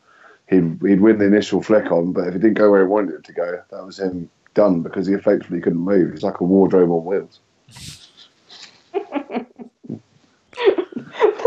[0.48, 3.16] He'd he'd win the initial flick on, but if it didn't go where he wanted
[3.16, 6.12] it to go, that was him done because he effectively couldn't move.
[6.12, 7.40] He's like a wardrobe on wheels.
[8.92, 9.46] but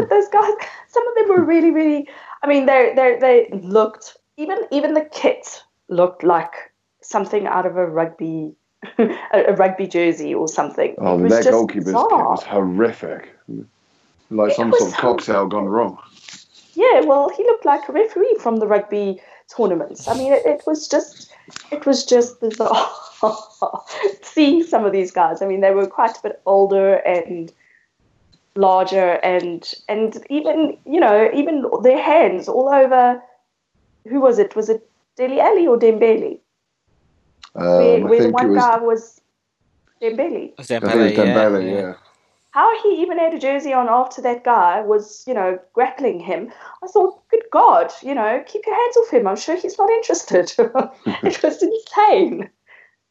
[0.09, 0.53] those guys,
[0.89, 2.09] some of them were really, really.
[2.41, 7.77] I mean, they they they looked even even the kit looked like something out of
[7.77, 8.53] a rugby
[8.97, 10.95] a, a rugby jersey or something.
[10.97, 12.29] Oh, It was their just goalkeeper's kit bizarre.
[12.31, 13.29] was horrific.
[14.29, 15.97] Like It some sort of cocktail gone wrong.
[16.75, 19.21] Yeah, well, he looked like a referee from the rugby
[19.55, 20.07] tournaments.
[20.07, 21.31] I mean, it, it was just,
[21.71, 22.89] it was just bizarre
[24.21, 25.41] seeing some of these guys.
[25.41, 27.51] I mean, they were quite a bit older and
[28.55, 33.21] larger, and and even you know even their hands all over.
[34.07, 34.55] Who was it?
[34.55, 36.39] Was it Dele Alli or Dembele?
[37.55, 38.63] Um, where I where the think it one was.
[38.63, 39.21] guy was
[40.01, 40.53] Dembele.
[40.57, 41.93] I think it Dembele, yeah.
[42.51, 46.51] how he even had a jersey on after that guy was, you know, grappling him.
[46.83, 49.27] I thought, good God, you know, keep your hands off him.
[49.27, 50.51] I'm sure he's not interested.
[50.57, 52.49] it was insane.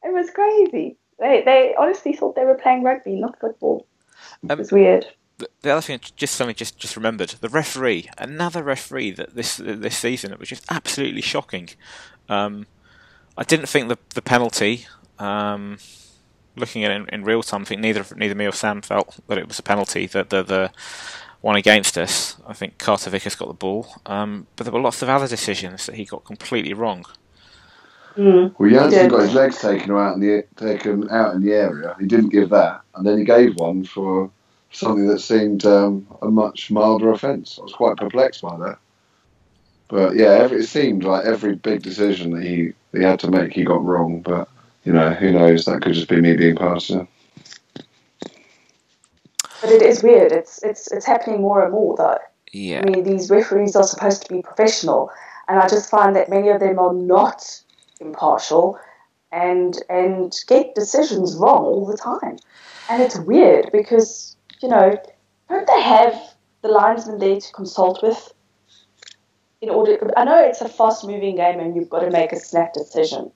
[0.03, 0.97] It was crazy.
[1.19, 3.87] They, they honestly thought they were playing rugby, not football.
[4.43, 5.05] Um, it was weird.
[5.37, 9.57] the the other thing, just something just just remembered, the referee, another referee that this
[9.57, 11.69] this season, which is absolutely shocking.
[12.29, 12.67] Um,
[13.37, 14.85] I didn't think the the penalty.
[15.19, 15.77] Um,
[16.55, 19.15] looking at it in, in real time, I think neither neither me or Sam felt
[19.27, 20.05] that it was a penalty.
[20.07, 20.71] That the the
[21.41, 25.01] one against us, I think Carter Vickers got the ball, um, but there were lots
[25.01, 27.05] of other decisions that he got completely wrong.
[28.15, 28.53] Mm.
[28.57, 29.11] Well, Janssen did.
[29.11, 31.95] got his legs taken out in the taken out in the area.
[31.99, 34.29] He didn't give that, and then he gave one for
[34.71, 37.57] something that seemed um, a much milder offence.
[37.59, 38.77] I was quite perplexed by that.
[39.93, 43.53] But yeah, every, it seemed like every big decision that he, he had to make,
[43.53, 44.21] he got wrong.
[44.21, 44.49] But
[44.85, 45.65] you know, who knows?
[45.65, 47.07] That could just be me being partial.
[49.61, 50.31] But it is weird.
[50.31, 52.17] It's, it's, it's happening more and more, though.
[52.51, 55.11] Yeah, I mean, these referees are supposed to be professional,
[55.47, 57.61] and I just find that many of them are not
[58.01, 58.79] impartial
[59.31, 62.39] and and get decisions wrong all the time.
[62.89, 64.99] And it's weird because you know,
[65.49, 66.19] don't they have
[66.63, 68.32] the linesman there to consult with?
[69.63, 72.73] In order, I know it's a fast-moving game and you've got to make a snap
[72.73, 73.31] decision.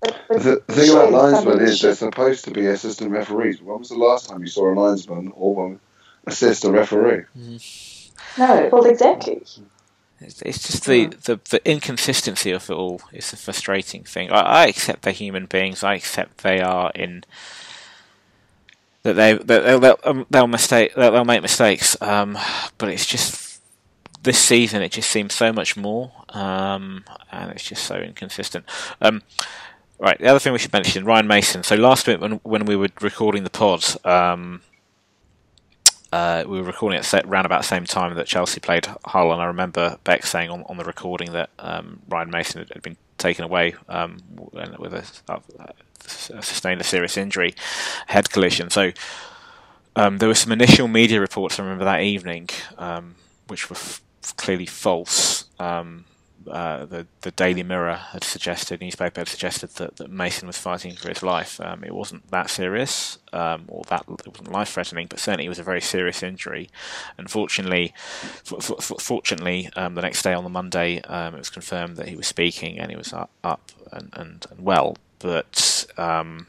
[0.00, 3.62] But, but The, the thing about linesmen is they're supposed to be assistant referees.
[3.62, 5.78] When was the last time you saw a linesman or one
[6.26, 7.26] assist a referee?
[8.36, 9.40] no, well, exactly.
[10.20, 14.32] It's, it's just the, the, the inconsistency of it all is the frustrating thing.
[14.32, 15.84] I, I accept they're human beings.
[15.84, 17.22] I accept they are in
[19.04, 21.96] that they that they'll they'll, um, they'll mistake they'll, they'll make mistakes.
[22.02, 22.36] Um,
[22.78, 23.47] but it's just
[24.22, 28.64] this season it just seems so much more, um, and it's just so inconsistent.
[29.00, 29.22] Um,
[29.98, 31.62] right, the other thing we should mention Ryan Mason.
[31.62, 33.84] So last week when when we were recording the pod.
[34.04, 34.62] Um,
[36.10, 39.42] uh, we were recording at around about the same time that Chelsea played Hull, and
[39.42, 42.96] I remember Beck saying on, on the recording that um, Ryan Mason had, had, been
[43.18, 44.16] taken away um,
[44.78, 45.72] with a, uh,
[46.06, 47.54] sustained a serious injury,
[48.06, 48.70] head collision.
[48.70, 48.92] So
[49.96, 51.58] um, there were some initial media reports.
[51.58, 52.48] I remember that evening,
[53.48, 54.00] which were f-
[54.32, 55.44] clearly false.
[55.58, 56.04] Um,
[56.50, 60.94] uh, the the Daily Mirror had suggested, newspaper had suggested that, that Mason was fighting
[60.94, 61.60] for his life.
[61.60, 65.48] Um, it wasn't that serious, um, or that it wasn't life threatening, but certainly it
[65.50, 66.70] was a very serious injury.
[67.18, 67.92] Unfortunately,
[68.44, 72.26] fortunately, um, the next day on the Monday, um, it was confirmed that he was
[72.26, 76.46] speaking and he was up, up and, and, and well, but um,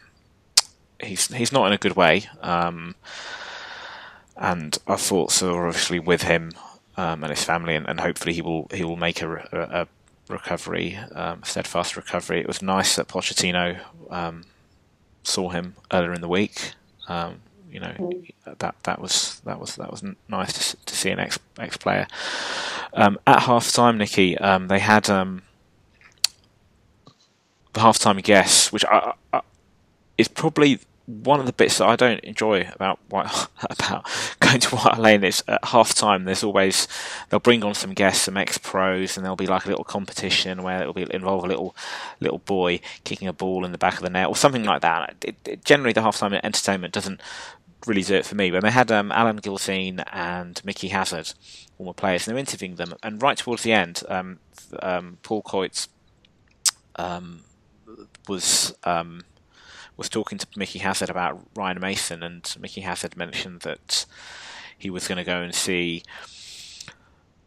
[1.02, 2.26] he's he's not in a good way.
[2.42, 2.96] Um,
[4.38, 6.54] and our thoughts are obviously with him
[7.00, 9.88] um, and his family, and, and, hopefully he will he will make a, a, a
[10.28, 12.42] recovery, um, steadfast recovery.
[12.42, 13.80] It was nice that Pochettino
[14.10, 14.44] um,
[15.24, 16.74] saw him earlier in the week.
[17.08, 17.40] Um,
[17.72, 18.12] you know
[18.58, 22.06] that that was that was that was nice to, to see an ex ex player.
[22.94, 25.42] Um, at half time, Nici, um, they had the
[27.76, 29.42] half time guess, which I, I,
[30.18, 30.80] is probably
[31.10, 34.08] one of the bits that I don't enjoy about about
[34.40, 36.26] going to White Lane is at half time.
[36.26, 36.88] There's always
[37.30, 40.62] they'll bring on some guests, some ex pros, and there'll be like a little competition
[40.62, 41.76] where it'll be involve a little
[42.20, 45.16] little boy kicking a ball in the back of the net or something like that.
[45.24, 47.22] It, it, generally, the half time entertainment doesn't
[47.88, 48.52] really do it for me.
[48.52, 51.34] But they had um, Alan Gilzean and Mickey Hazard,
[51.76, 52.94] former players, and they're interviewing them.
[53.02, 54.40] And right towards the end, um,
[54.82, 55.88] um, Paul Coytes
[56.98, 57.42] um,
[58.28, 59.24] was um,
[60.00, 64.06] was talking to Mickey Hazard about Ryan Mason, and Mickey Hazard mentioned that
[64.78, 66.04] he was going to go and see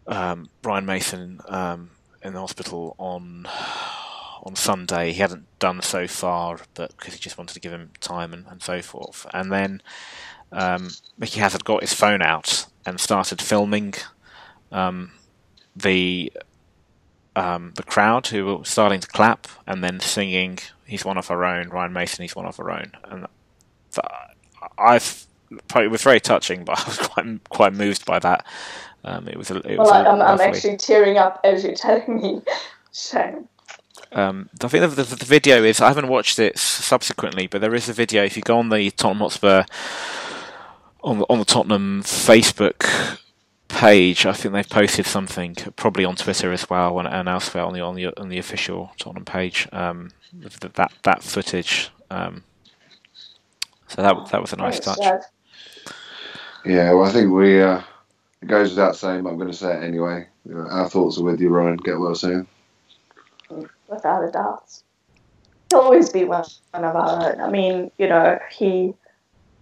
[0.06, 1.90] um, Ryan Mason um,
[2.22, 3.48] in the hospital on
[4.44, 5.12] on Sunday.
[5.12, 8.44] He hadn't done so far, but because he just wanted to give him time and,
[8.48, 9.26] and so forth.
[9.32, 9.82] And then
[10.50, 13.94] um, Mickey Hazard got his phone out and started filming
[14.70, 15.12] um,
[15.74, 16.32] the
[17.36, 21.44] um, the crowd who were starting to clap and then singing "He's one of our
[21.44, 23.26] own." Ryan Mason, he's one of our own, and
[24.78, 25.26] I've
[25.76, 28.46] it was very touching, but I was quite quite moved by that.
[29.04, 29.50] Um, it was.
[29.50, 32.42] A, it well, was I'm, I'm actually tearing up as you're telling me.
[32.92, 33.48] Shame.
[34.12, 35.80] Um, I think the, the, the, video is.
[35.80, 38.22] I haven't watched it subsequently, but there is a video.
[38.22, 39.64] If you go on the Tottenham Hotspur
[41.02, 43.18] on the, on the Tottenham Facebook
[43.72, 47.74] page, I think they've posted something, probably on Twitter as well and, and elsewhere on
[47.74, 49.68] the on the on the official Tottenham page.
[49.72, 51.90] Um, that that footage.
[52.10, 52.44] Um,
[53.88, 54.98] so that that was a nice touch.
[56.64, 57.60] Yeah, well, I think we.
[57.60, 57.82] Uh,
[58.40, 60.26] it goes without saying, but I'm going to say it anyway.
[60.52, 61.76] Our thoughts are with you, Ryan.
[61.76, 62.46] Get well soon.
[63.88, 64.82] Without a doubt,
[65.70, 67.40] he'll always be one of our own.
[67.40, 68.94] I mean, you know, he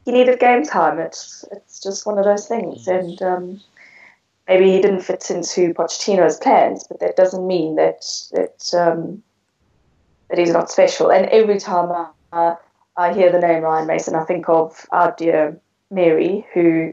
[0.05, 0.99] he needed game time.
[0.99, 3.61] It's it's just one of those things, and um,
[4.51, 9.23] maybe he didn't fit into Pochettino's plans, but that doesn't mean that that um,
[10.29, 11.11] that he's not special.
[11.11, 12.57] And every time I,
[12.97, 15.59] I hear the name Ryan Mason, I think of our dear
[15.91, 16.93] Mary, who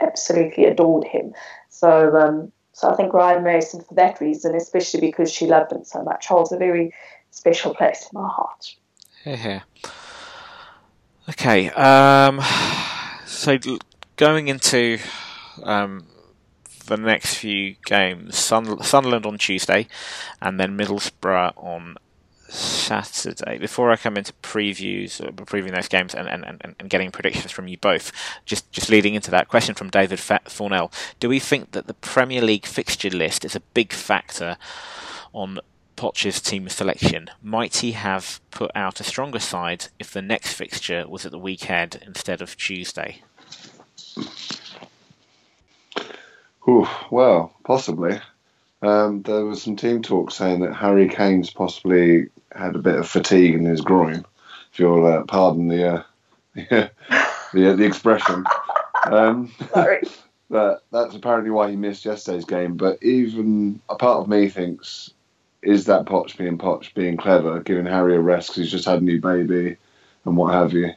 [0.00, 1.34] absolutely adored him.
[1.70, 5.84] So, um, so I think Ryan Mason, for that reason, especially because she loved him
[5.84, 6.94] so much, holds a very
[7.30, 8.74] special place in my heart.
[9.24, 9.62] Yeah.
[11.30, 11.70] Okay.
[11.70, 12.40] Um,
[13.26, 13.58] so
[14.16, 14.98] going into
[15.62, 16.06] um,
[16.96, 19.88] the next few games, Sunderland on Tuesday,
[20.40, 21.96] and then Middlesbrough on
[22.48, 23.58] Saturday.
[23.58, 27.52] Before I come into previews, or previewing those games and, and, and, and getting predictions
[27.52, 28.10] from you both,
[28.46, 32.40] just, just leading into that question from David Thornell, do we think that the Premier
[32.40, 34.56] League fixture list is a big factor
[35.32, 35.60] on
[35.96, 37.28] Poch's team selection?
[37.42, 41.38] Might he have put out a stronger side if the next fixture was at the
[41.38, 43.22] weekend instead of Tuesday?
[46.68, 48.20] Ooh, well, possibly.
[48.82, 53.08] Um, there was some team talk saying that Harry Kane's possibly had a bit of
[53.08, 54.24] fatigue in his groin,
[54.72, 56.02] if you'll uh, pardon the, uh,
[56.54, 56.90] the,
[57.54, 58.44] the, the expression.
[59.06, 60.02] Um, Sorry.
[60.50, 62.76] but that's apparently why he missed yesterday's game.
[62.76, 65.10] But even a part of me thinks,
[65.62, 69.00] is that Poch being Poch, being clever, giving Harry a rest because he's just had
[69.00, 69.76] a new baby
[70.24, 70.92] and what have you?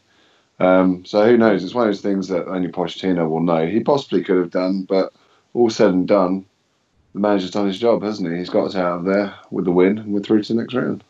[0.60, 1.64] Um, so who knows?
[1.64, 3.66] It's one of those things that only Pochettino will know.
[3.66, 5.12] He possibly could have done, but
[5.54, 6.46] all said and done,
[7.14, 8.38] the manager's done his job, hasn't he?
[8.38, 10.74] He's got us out of there with the win, and we're through to the next
[10.74, 11.04] round.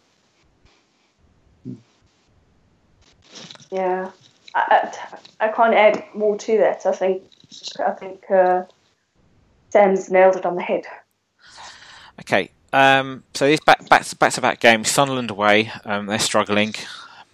[3.69, 4.11] Yeah,
[4.53, 4.91] I,
[5.39, 6.85] I, I can't add more to that.
[6.85, 7.23] I think
[7.85, 8.63] I think uh,
[9.69, 10.85] Sam's nailed it on the head.
[12.21, 14.89] Okay, um, so these back back to back to back games.
[14.89, 16.73] Sunderland away, um, they're struggling.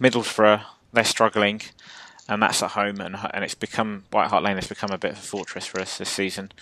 [0.00, 1.60] Middlesbrough, they're struggling,
[2.28, 3.00] and that's at home.
[3.00, 5.80] And and it's become White Hart Lane has become a bit of a fortress for
[5.80, 6.52] us this season.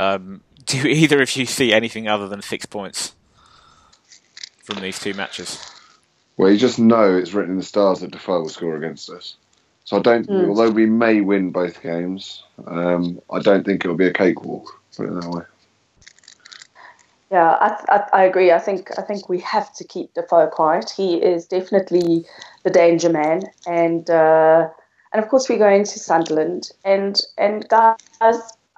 [0.00, 3.14] Um, do either of you see anything other than six points
[4.62, 5.62] from these two matches?
[6.36, 9.36] Well, you just know it's written in the stars that Defoe will score against us.
[9.84, 10.26] So I don't.
[10.28, 10.48] Mm.
[10.48, 14.80] Although we may win both games, um, I don't think it'll be a cakewalk.
[14.96, 15.42] Put it that way.
[17.30, 18.52] Yeah, I, I, I agree.
[18.52, 20.90] I think I think we have to keep Defoe quiet.
[20.96, 22.24] He is definitely
[22.62, 24.68] the danger man, and uh,
[25.12, 27.96] and of course we go into Sunderland, and and guys,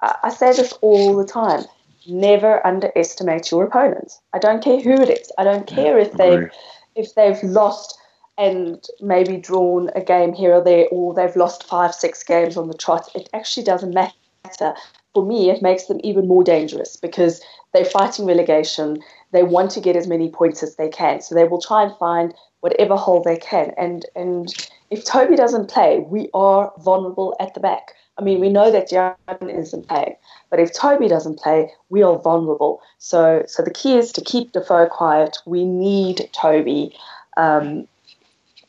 [0.02, 1.64] I, say this all the time:
[2.06, 4.20] never underestimate your opponents.
[4.32, 5.30] I don't care who it is.
[5.38, 6.50] I don't care if they've
[6.94, 7.98] if they've lost
[8.38, 12.68] and maybe drawn a game here or there, or they've lost five, six games on
[12.68, 13.08] the trot.
[13.14, 14.74] It actually doesn't matter.
[15.14, 17.42] For me, it makes them even more dangerous because
[17.72, 19.02] they're fighting relegation.
[19.30, 21.96] They want to get as many points as they can, so they will try and
[21.98, 23.72] find whatever hole they can.
[23.76, 24.48] And and
[24.90, 27.94] if Toby doesn't play, we are vulnerable at the back.
[28.18, 30.16] I mean, we know that Jan isn't playing,
[30.50, 32.82] but if Toby doesn't play, we are vulnerable.
[32.98, 35.38] So so the key is to keep Defoe quiet.
[35.46, 36.94] We need Toby.
[37.36, 37.88] Um,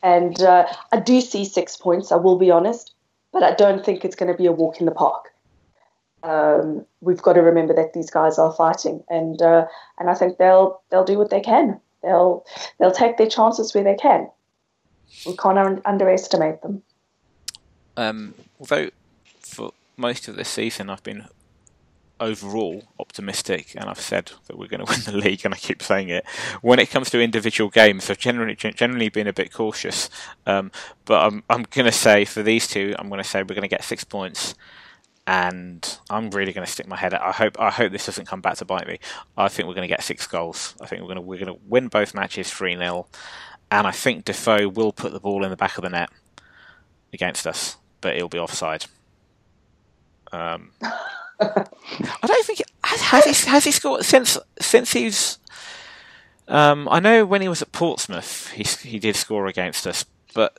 [0.02, 2.94] and uh, I do see six points, I will be honest,
[3.32, 5.30] but I don't think it's going to be a walk in the park.
[6.22, 9.66] Um, we've got to remember that these guys are fighting, and uh,
[9.98, 11.80] and I think they'll they'll do what they can.
[12.02, 12.44] They'll
[12.78, 14.30] they'll take their chances where they can.
[15.26, 16.82] We can't un- underestimate them.
[17.96, 18.34] Um,
[19.96, 21.26] most of this season I've been
[22.20, 25.82] overall optimistic, and I've said that we're going to win the league, and I keep
[25.82, 26.24] saying it.
[26.62, 30.10] When it comes to individual games, I've generally generally been a bit cautious.
[30.46, 30.70] Um,
[31.04, 33.62] but I'm I'm going to say for these two, I'm going to say we're going
[33.62, 34.54] to get six points,
[35.26, 37.22] and I'm really going to stick my head out.
[37.22, 38.98] I hope I hope this doesn't come back to bite me.
[39.36, 40.74] I think we're going to get six goals.
[40.80, 43.06] I think we're going to we're going to win both matches three 0
[43.70, 46.10] and I think Defoe will put the ball in the back of the net
[47.12, 48.86] against us, but it'll be offside.
[50.34, 50.70] Um,
[51.40, 55.38] I don't think has, has he has he scored since since he's.
[56.46, 60.04] Um, I know when he was at Portsmouth, he he did score against us,
[60.34, 60.58] but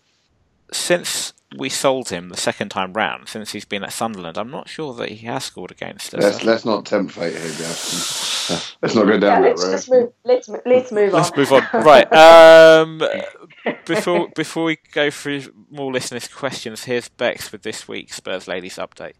[0.71, 4.67] since we sold him the second time round, since he's been at Sunderland, I'm not
[4.67, 6.23] sure that he has scored against us.
[6.23, 8.57] Let's let's not tempt fate here, Justin.
[8.81, 9.71] Let's not go Yeah, down that let's road.
[9.71, 10.13] just move.
[10.23, 11.21] Let's let's move on.
[11.21, 11.63] Let's move on.
[11.83, 12.13] Right.
[12.13, 13.01] Um,
[13.85, 18.75] before before we go through more listeners' questions, here's Bex with this week's Spurs Ladies
[18.75, 19.13] update.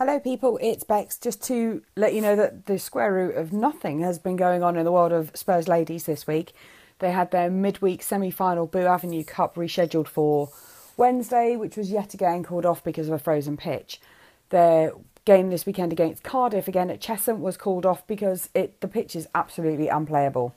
[0.00, 0.58] Hello, people.
[0.62, 1.18] It's Bex.
[1.18, 4.78] Just to let you know that the square root of nothing has been going on
[4.78, 6.54] in the world of Spurs ladies this week.
[7.00, 10.48] They had their midweek semi final Boo Avenue Cup rescheduled for
[10.96, 14.00] Wednesday, which was yet again called off because of a frozen pitch.
[14.48, 14.92] Their
[15.26, 19.14] game this weekend against Cardiff again at Chesham was called off because it the pitch
[19.14, 20.54] is absolutely unplayable.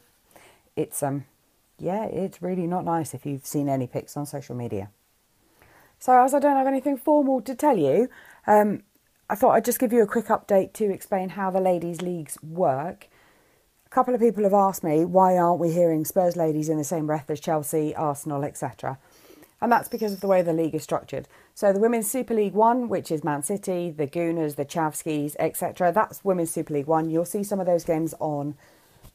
[0.78, 1.26] It's um
[1.78, 4.90] yeah, it's really not nice if you've seen any pics on social media.
[6.00, 8.08] So as I don't have anything formal to tell you,
[8.48, 8.84] um,
[9.30, 12.38] I thought I'd just give you a quick update to explain how the ladies' leagues
[12.44, 13.08] work.
[13.86, 16.84] A couple of people have asked me why aren't we hearing Spurs ladies in the
[16.84, 18.98] same breath as Chelsea, Arsenal, etc.
[19.62, 21.28] And that's because of the way the league is structured.
[21.54, 25.94] So the Women's Super League One, which is Man City, the Gooners, the Chavskis, etc.
[25.94, 27.10] That's Women's Super League One.
[27.10, 28.56] You'll see some of those games on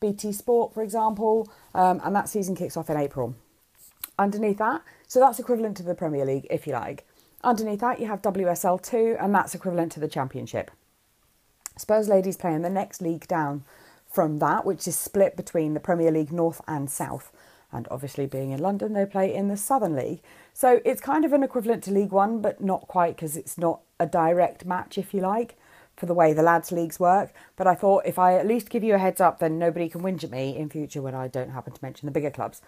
[0.01, 3.35] BT Sport, for example, um, and that season kicks off in April.
[4.19, 7.07] Underneath that, so that's equivalent to the Premier League, if you like.
[7.45, 10.71] Underneath that, you have WSL2, and that's equivalent to the Championship.
[11.77, 13.63] Spurs ladies play in the next league down
[14.11, 17.31] from that, which is split between the Premier League North and South.
[17.71, 20.21] And obviously, being in London, they play in the Southern League.
[20.53, 23.83] So it's kind of an equivalent to League One, but not quite because it's not
[24.01, 25.57] a direct match, if you like,
[25.97, 27.33] for the way the lads' leagues work.
[27.55, 30.01] But I thought if I at least give you a heads up, then nobody can
[30.01, 32.63] whinge at me in future when I don't happen to mention the bigger clubs.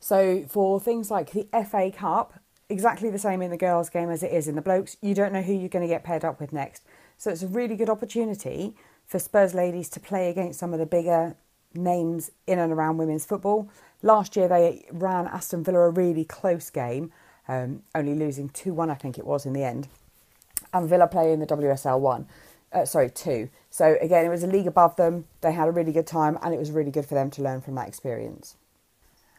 [0.00, 2.34] So for things like the FA Cup,
[2.68, 4.96] exactly the same in the girls' game as it is in the blokes.
[5.00, 6.82] You don't know who you're going to get paired up with next.
[7.18, 8.74] So it's a really good opportunity
[9.06, 11.36] for Spurs ladies to play against some of the bigger
[11.74, 13.68] names in and around women's football.
[14.02, 17.12] Last year they ran Aston Villa a really close game,
[17.48, 19.88] um, only losing 2 1, I think it was, in the end.
[20.72, 22.26] And Villa play in the WSL 1.
[22.72, 23.48] Uh, sorry, 2.
[23.70, 25.26] So again, it was a league above them.
[25.40, 27.60] They had a really good time, and it was really good for them to learn
[27.60, 28.56] from that experience.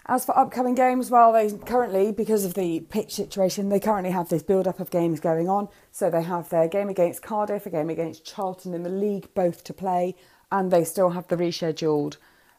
[0.08, 4.30] As for upcoming games, well, they currently, because of the pitch situation, they currently have
[4.30, 5.68] this build up of games going on.
[5.91, 9.64] So they have their game against Cardiff, a game against Charlton in the league, both
[9.64, 10.16] to play,
[10.51, 12.18] and they still have the rescheduled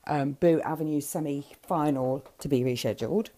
[0.08, 3.28] um, Boo Avenue semi final to be rescheduled.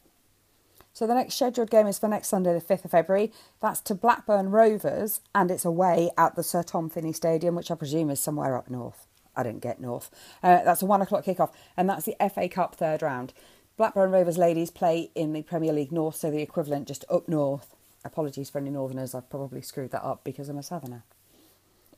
[0.94, 3.30] So the next scheduled game is for next Sunday, the 5th of February.
[3.61, 7.74] That's to Blackburn Rovers, and it's away at the Sir Tom Finney Stadium, which I
[7.74, 9.06] presume is somewhere up north.
[9.36, 10.11] I don't get north.
[10.42, 13.32] Uh, that's a one o'clock kickoff, and that's the FA Cup third round.
[13.78, 17.76] Blackburn Rovers ladies play in the Premier League North, so the equivalent just up north.
[18.04, 21.04] Apologies for any northerners, I've probably screwed that up because I'm a southerner.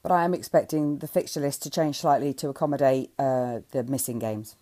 [0.03, 4.19] But I am expecting the fixture list to change slightly to accommodate uh, the missing
[4.19, 4.57] games.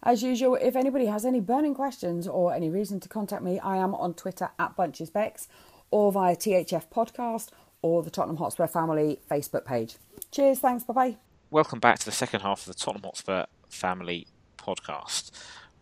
[0.00, 3.78] As usual, if anybody has any burning questions or any reason to contact me, I
[3.78, 5.48] am on Twitter at BunchesBex
[5.90, 7.48] or via THF Podcast
[7.82, 9.96] or the Tottenham Hotspur Family Facebook page.
[10.30, 11.16] Cheers, thanks, bye bye.
[11.50, 15.32] Welcome back to the second half of the Tottenham Hotspur Family Podcast.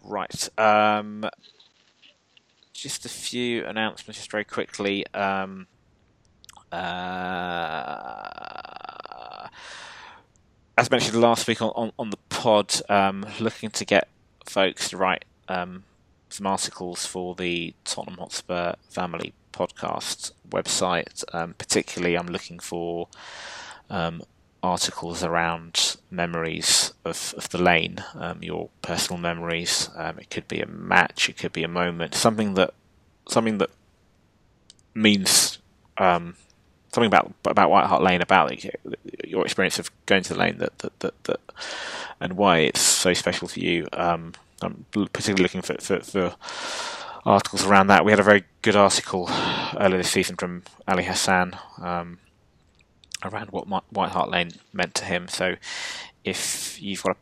[0.05, 0.48] Right.
[0.59, 1.24] Um,
[2.72, 5.07] just a few announcements, just very quickly.
[5.14, 5.66] Um,
[6.70, 6.78] uh,
[10.76, 14.09] as mentioned last week on, on, on the pod, um, looking to get
[14.44, 15.84] folks to write um,
[16.28, 21.24] some articles for the Tottenham Hotspur Family Podcast website.
[21.32, 23.09] Um, particularly, I'm looking for
[23.88, 24.22] um,
[24.64, 29.90] articles around memories of, of the lane, um, your personal memories.
[29.94, 32.72] Um, it could be a match, it could be a moment, something that
[33.28, 33.70] something that
[34.94, 35.58] means
[35.98, 36.36] um,
[36.92, 38.64] something about about White Hart Lane, about
[39.22, 41.40] your experience of going to the lane, that that, that, that
[42.20, 43.86] and why it's so special for you.
[43.92, 46.36] Um, I'm particularly looking for, for, for
[47.26, 48.04] articles around that.
[48.04, 49.28] We had a very good article
[49.78, 52.18] earlier this season from Ali Hassan um,
[53.22, 55.28] around what White Hart Lane meant to him.
[55.28, 55.56] So
[56.24, 57.16] if you've got a,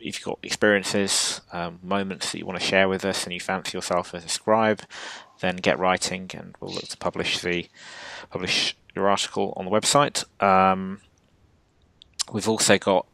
[0.00, 3.40] if you've got experiences, um, moments that you want to share with us, and you
[3.40, 4.82] fancy yourself as a scribe,
[5.40, 7.66] then get writing, and we'll look to publish the
[8.30, 10.24] publish your article on the website.
[10.42, 11.00] Um,
[12.32, 13.06] we've also got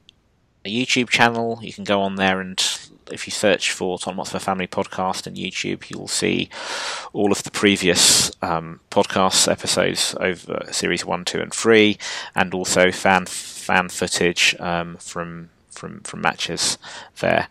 [0.66, 1.58] a YouTube channel.
[1.62, 2.62] You can go on there and
[3.10, 6.48] if you search for Tottenham Hotspur Family Podcast on YouTube, you will see
[7.12, 11.98] all of the previous um, podcast episodes over series one, two, and three,
[12.34, 16.78] and also fan fan footage um, from from from matches
[17.20, 17.48] there.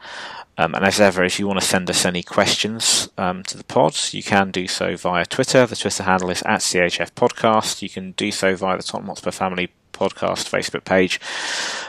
[0.58, 3.64] Um, and as ever, if you want to send us any questions um, to the
[3.66, 5.66] pod, you can do so via Twitter.
[5.66, 7.82] The Twitter handle is at THF Podcast.
[7.82, 11.20] You can do so via the Tottenham Hotspur Family Podcast Facebook page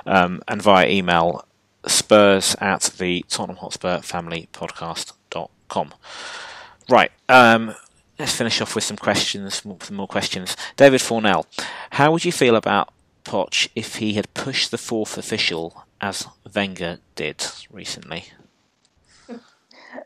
[0.06, 1.44] um, and via email
[1.86, 5.94] spurs at the Tottenham Hotspur Family Podcast.com.
[6.88, 7.74] Right, um,
[8.18, 10.56] let's finish off with some questions, some more questions.
[10.76, 11.44] David Fornell,
[11.90, 12.92] how would you feel about
[13.24, 18.26] Poch if he had pushed the fourth official as Wenger did recently?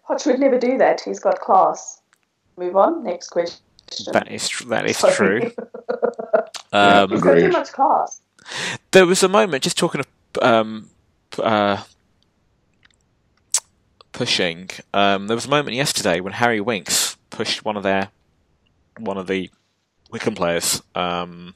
[0.08, 1.00] Poch would never do that.
[1.00, 2.00] He's got class.
[2.56, 3.04] Move on.
[3.04, 3.60] Next question.
[4.12, 5.40] That is that is true.
[6.72, 8.22] um, He's got too much class.
[8.92, 10.06] There was a moment, just talking of
[10.42, 10.88] um,
[11.38, 11.82] uh,
[14.12, 14.70] pushing.
[14.94, 18.10] Um, there was a moment yesterday when Harry Winks pushed one of their
[18.98, 19.50] one of the
[20.10, 20.82] Wycombe players.
[20.94, 21.54] Um,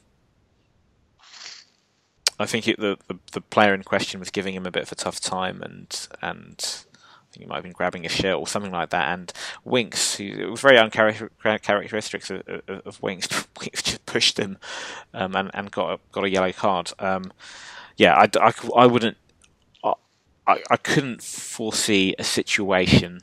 [2.38, 4.92] I think it, the, the, the player in question was giving him a bit of
[4.92, 6.93] a tough time, and and I
[7.34, 9.12] think he might have been grabbing a shirt or something like that.
[9.12, 9.32] And
[9.64, 13.28] Winks, it was very uncharacteristic of, of, of Winks,
[13.60, 14.58] Winks just pushed him
[15.12, 16.92] um, and and got a, got a yellow card.
[16.98, 17.32] Um,
[17.96, 19.16] yeah, I, I, I wouldn't
[20.46, 23.22] I, I couldn't foresee a situation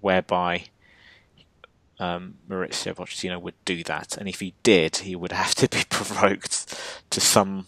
[0.00, 0.64] whereby
[1.98, 5.84] um, Mauricio Pochettino would do that, and if he did, he would have to be
[5.88, 6.74] provoked
[7.10, 7.66] to some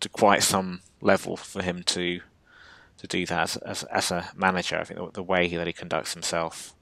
[0.00, 2.20] to quite some level for him to
[3.04, 4.78] to do that as as, as a manager.
[4.78, 6.74] I think the, the, way that he conducts himself,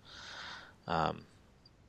[0.87, 1.25] um,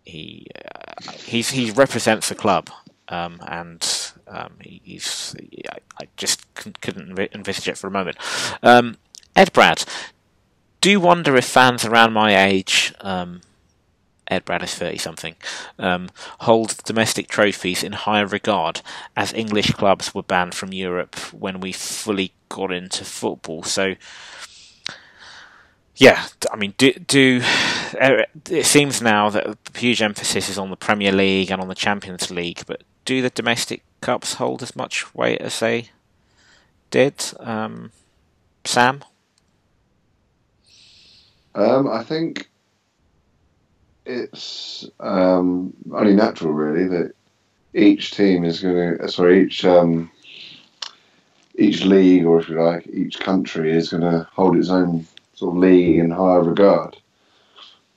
[0.04, 2.70] he uh, he represents the club,
[3.08, 5.36] um, and um, he, he's
[5.70, 8.18] I, I just couldn't envisage it for a moment.
[8.62, 8.98] Um,
[9.36, 9.86] Ed Brad,
[10.82, 13.42] do wonder if fans around my age, um,
[14.28, 15.36] Ed Brad is 30 something,
[15.78, 16.10] um,
[16.42, 18.82] hold domestic trophies in higher regard
[19.16, 23.64] as English clubs were banned from Europe when we fully got into football.
[23.64, 23.96] So,
[25.96, 27.42] yeah, I mean, do, do
[28.00, 31.68] uh, it seems now that a huge emphasis is on the Premier League and on
[31.68, 35.90] the Champions League, but do the domestic cups hold as much weight as they
[36.90, 37.24] did?
[37.40, 37.92] Um,
[38.64, 39.04] Sam?
[41.56, 42.50] Um, I think
[44.06, 47.14] it's um, only natural, really, that
[47.74, 50.12] each team is going to, sorry, each um,
[51.56, 55.56] each league, or if you like, each country is going to hold its own sort
[55.56, 56.98] of league in higher regard.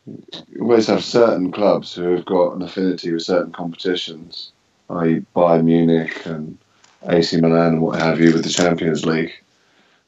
[0.07, 4.53] You always have certain clubs who have got an affinity with certain competitions,
[4.91, 6.59] i.e., Bayern Munich and
[7.09, 9.33] AC Milan and what have you, with the Champions League,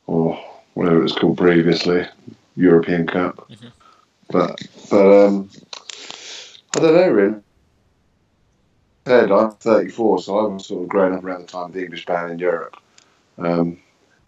[0.07, 0.39] or
[0.75, 2.07] whatever it was called previously.
[2.59, 3.49] European Cup.
[3.51, 3.69] Mm-hmm.
[4.31, 5.51] But but um,
[6.77, 7.41] I don't know really.
[9.07, 11.83] Said I'm 34, so I was sort of growing up around the time of the
[11.83, 12.77] English ban in Europe.
[13.39, 13.79] Um,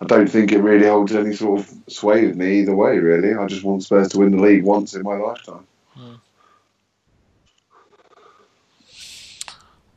[0.00, 2.98] I don't think it really holds any sort of sway with me either way.
[2.98, 5.66] Really, I just want Spurs to win the league once in my lifetime.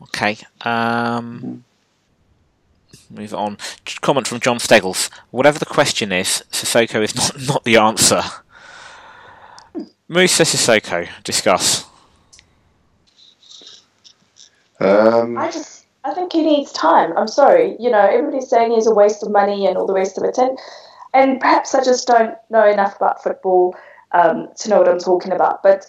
[0.03, 0.37] Okay.
[0.61, 1.63] Um,
[3.09, 3.57] move on.
[4.01, 5.09] Comment from John Steggles.
[5.31, 8.21] Whatever the question is, Sissoko is not, not the answer.
[10.07, 11.85] Moussa Sissoko, discuss.
[14.89, 17.17] Um, I just, I think he needs time.
[17.17, 17.75] I'm sorry.
[17.79, 20.37] You know, everybody's saying he's a waste of money and all the rest of it.
[20.37, 20.57] And,
[21.13, 23.75] and perhaps I just don't know enough about football
[24.11, 25.63] um, to know what I'm talking about.
[25.63, 25.85] But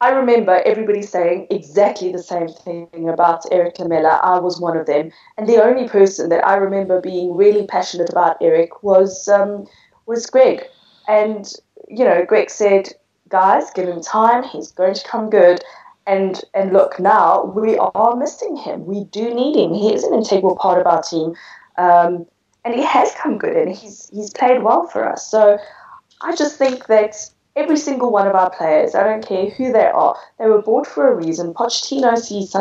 [0.00, 4.20] I remember everybody saying exactly the same thing about Erik Lamela.
[4.22, 5.10] I was one of them.
[5.38, 9.66] And the only person that I remember being really passionate about Erik was, um,
[10.06, 10.64] was Greg.
[11.08, 11.50] And,
[11.88, 12.90] you know, Greg said,
[13.28, 14.42] guys, give him time.
[14.42, 15.62] He's going to come good.
[16.06, 18.84] And and look, now we are missing him.
[18.84, 19.72] We do need him.
[19.72, 21.34] He is an integral part of our team,
[21.78, 22.26] um,
[22.64, 25.30] and he has come good and he's he's played well for us.
[25.30, 25.58] So
[26.20, 27.16] I just think that
[27.56, 30.86] every single one of our players, I don't care who they are, they were bought
[30.86, 31.54] for a reason.
[31.54, 32.54] Pochettino sees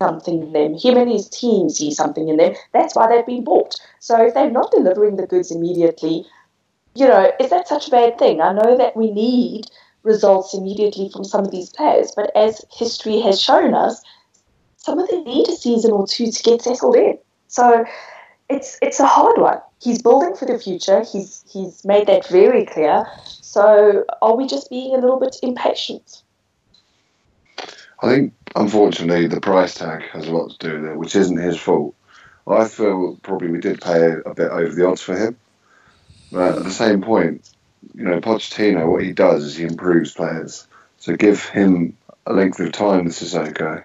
[0.00, 0.74] something in them.
[0.74, 2.54] Him and his team see something in them.
[2.72, 3.74] That's why they've been bought.
[3.98, 6.24] So if they're not delivering the goods immediately,
[6.94, 8.40] you know, is that such a bad thing?
[8.40, 9.66] I know that we need
[10.02, 12.12] results immediately from some of these players.
[12.14, 14.02] But as history has shown us,
[14.76, 17.18] some of them need a season or two to get settled in.
[17.48, 17.84] So
[18.48, 19.60] it's it's a hard one.
[19.80, 21.04] He's building for the future.
[21.04, 23.06] He's he's made that very clear.
[23.24, 26.22] So are we just being a little bit impatient?
[28.00, 31.36] I think, unfortunately, the price tag has a lot to do with it, which isn't
[31.36, 31.94] his fault.
[32.46, 35.36] I feel probably we did pay a bit over the odds for him.
[36.30, 37.50] But at the same point,
[37.94, 40.66] you know, Pochettino, what he does is he improves players.
[40.98, 43.84] So give him a length of time with Sissoko,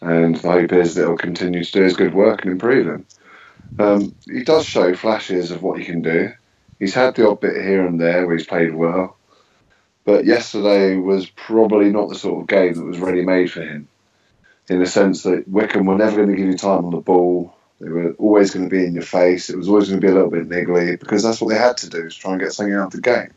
[0.00, 3.06] and the hope is that he'll continue to do his good work and improve him.
[3.78, 6.32] Um, he does show flashes of what he can do.
[6.78, 9.16] He's had the odd bit here and there where he's played well,
[10.04, 13.88] but yesterday was probably not the sort of game that was ready made for him.
[14.68, 17.54] In the sense that Wycombe were never going to give you time on the ball.
[17.82, 19.50] They were always going to be in your face.
[19.50, 21.76] It was always going to be a little bit niggly because that's what they had
[21.78, 23.32] to do is try and get something out of the game.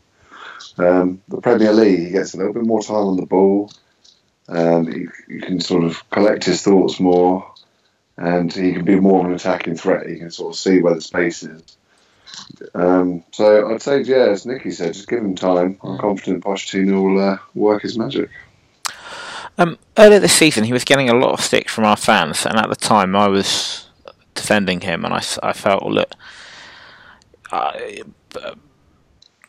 [0.77, 3.71] Um, the Premier League, he gets a little bit more time on the ball.
[4.47, 7.51] Um, he, he, can sort of collect his thoughts more,
[8.17, 10.07] and he can be more of an attacking threat.
[10.07, 11.77] He can sort of see where the space is.
[12.75, 15.79] Um, so I'd say, yeah, as Nici said, just give him time.
[15.81, 18.29] I'm confident Pochettino will uh, work his magic.
[19.57, 22.59] Um, earlier this season, he was getting a lot of stick from our fans, and
[22.59, 23.84] at the time, I was
[24.35, 26.11] defending him, and I, I felt, well, look,
[27.51, 27.71] uh,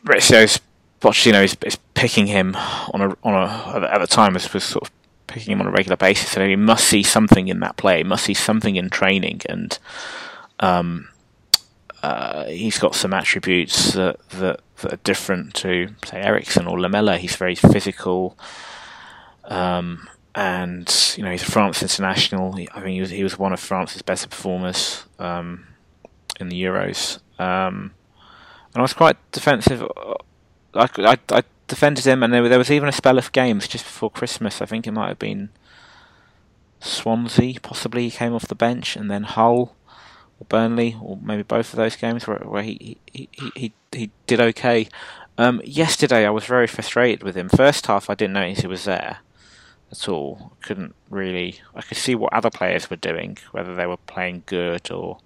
[0.03, 0.59] Rizzio's
[1.01, 4.87] Pochettino is, is picking him on a on a at the time was, was sort
[4.87, 4.91] of
[5.27, 8.25] picking him on a regular basis, and he must see something in that play, must
[8.25, 9.77] see something in training, and
[10.59, 11.09] um,
[12.01, 17.17] uh, he's got some attributes that, that that are different to say Eriksen or Lamela.
[17.17, 18.37] He's very physical.
[19.45, 20.07] Um,
[20.37, 22.53] and you know he's a France international.
[22.53, 25.65] I think he was he was one of France's best performers um,
[26.39, 27.91] in the Euros, um,
[28.71, 29.83] and I was quite defensive.
[30.75, 33.83] I, I, I, defended him, and there, there was even a spell of games just
[33.83, 34.61] before Christmas.
[34.61, 35.49] I think it might have been
[36.79, 39.75] Swansea, possibly he came off the bench, and then Hull
[40.39, 44.11] or Burnley, or maybe both of those games where, where he, he, he, he, he
[44.27, 44.87] did okay.
[45.39, 47.49] Um, yesterday I was very frustrated with him.
[47.49, 49.17] First half I didn't notice he was there
[49.91, 50.53] at all.
[50.61, 51.59] Couldn't really.
[51.75, 55.19] I could see what other players were doing, whether they were playing good or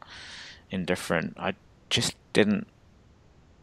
[0.69, 1.35] indifferent.
[1.37, 1.55] I
[1.89, 2.67] just didn't,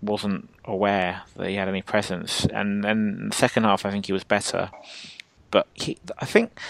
[0.03, 2.45] wasn't aware that he had any presence.
[2.47, 4.71] And then the second half, I think he was better.
[5.51, 6.61] But he, I think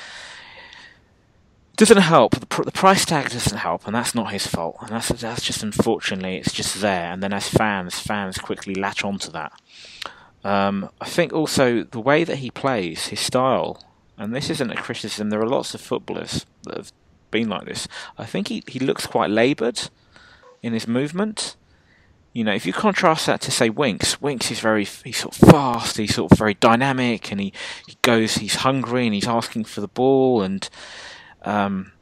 [1.79, 2.35] doesn't help.
[2.39, 4.77] The, pr- the, price tag doesn't help, and that's not his fault.
[4.81, 7.13] And that's that's just unfortunately, it's just there.
[7.13, 9.53] And then as fans, fans quickly latch onto that.
[10.45, 13.81] Um, I think also the way that he plays, his style,
[14.19, 15.31] and this isn't a criticism.
[15.31, 16.93] There are lots of footballers that have
[17.31, 17.87] been like this.
[18.17, 19.89] I think he, he looks quite laboured
[20.63, 21.57] in his movement.
[22.33, 25.49] You know, if you contrast that to say Winks, Winks is very he's sort of
[25.49, 27.53] fast, he's sort of very dynamic, and he,
[27.87, 30.69] he goes, he's hungry, and he's asking for the ball, and
[31.43, 31.93] um,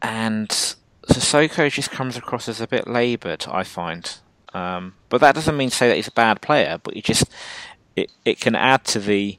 [0.00, 4.18] and Sissoko just comes across as a bit laboured, I find.
[4.54, 7.24] Um, but that doesn't mean to say that he's a bad player, but he just
[7.96, 9.38] it it can add to the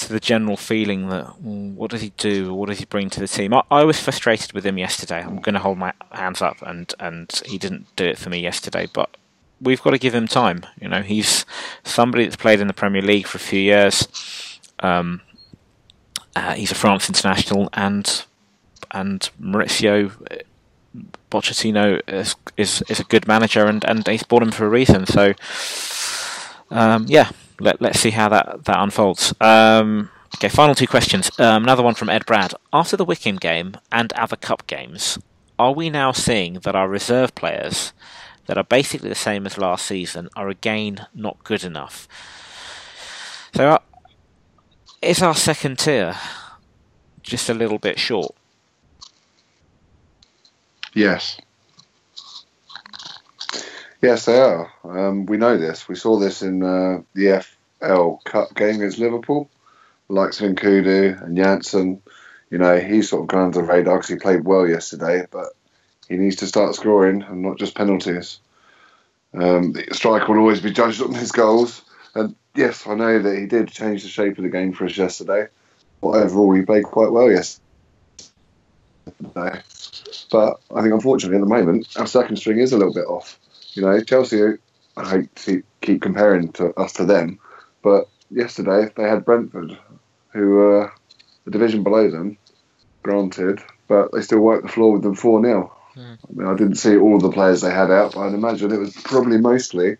[0.00, 2.52] to the general feeling that mm, what does he do?
[2.54, 3.54] What does he bring to the team?
[3.54, 5.22] I, I was frustrated with him yesterday.
[5.22, 8.40] I'm going to hold my hands up, and and he didn't do it for me
[8.40, 8.86] yesterday.
[8.92, 9.16] But
[9.60, 10.64] we've got to give him time.
[10.80, 11.46] You know, he's
[11.84, 14.08] somebody that's played in the Premier League for a few years.
[14.80, 15.20] Um,
[16.36, 18.24] Uh, he's a France international, and
[18.92, 20.10] and Mauricio
[21.30, 25.06] Pochettino is, is is a good manager, and, and he's bought him for a reason.
[25.06, 25.34] So,
[26.70, 27.30] um, yeah,
[27.60, 29.34] let let's see how that that unfolds.
[29.40, 31.30] Um, okay, final two questions.
[31.38, 32.54] Um, another one from Ed Brad.
[32.72, 35.18] After the Wycombe game and other cup games,
[35.58, 37.92] are we now seeing that our reserve players,
[38.46, 42.08] that are basically the same as last season, are again not good enough?
[43.54, 43.78] So, uh,
[45.02, 46.16] is our second tier
[47.22, 48.34] just a little bit short?
[50.94, 51.38] Yes.
[54.02, 54.72] Yes, they are.
[54.84, 55.86] Um, we know this.
[55.86, 57.44] We saw this in uh, the
[57.80, 59.50] FL Cup game against Liverpool.
[60.08, 62.02] The likes of Nkoudou and Janssen.
[62.50, 65.48] You know, he's sort of gone under the radar because he played well yesterday, but
[66.08, 68.40] he needs to start scoring and not just penalties.
[69.34, 71.82] Um, the striker will always be judged on his goals.
[72.14, 74.96] And yes, I know that he did change the shape of the game for us
[74.96, 75.48] yesterday.
[76.00, 77.62] But overall, he played quite well yesterday.
[80.30, 83.38] But I think, unfortunately, at the moment, our second string is a little bit off.
[83.74, 84.42] You know, Chelsea,
[84.96, 87.38] I hate to keep comparing to us to them,
[87.82, 89.78] but yesterday they had Brentford,
[90.32, 90.92] who were
[91.44, 92.36] the division below them,
[93.02, 95.76] granted, but they still worked the floor with them 4 0.
[95.96, 96.18] Mm.
[96.28, 98.78] I mean, I didn't see all the players they had out, but I'd imagine it
[98.78, 99.96] was probably mostly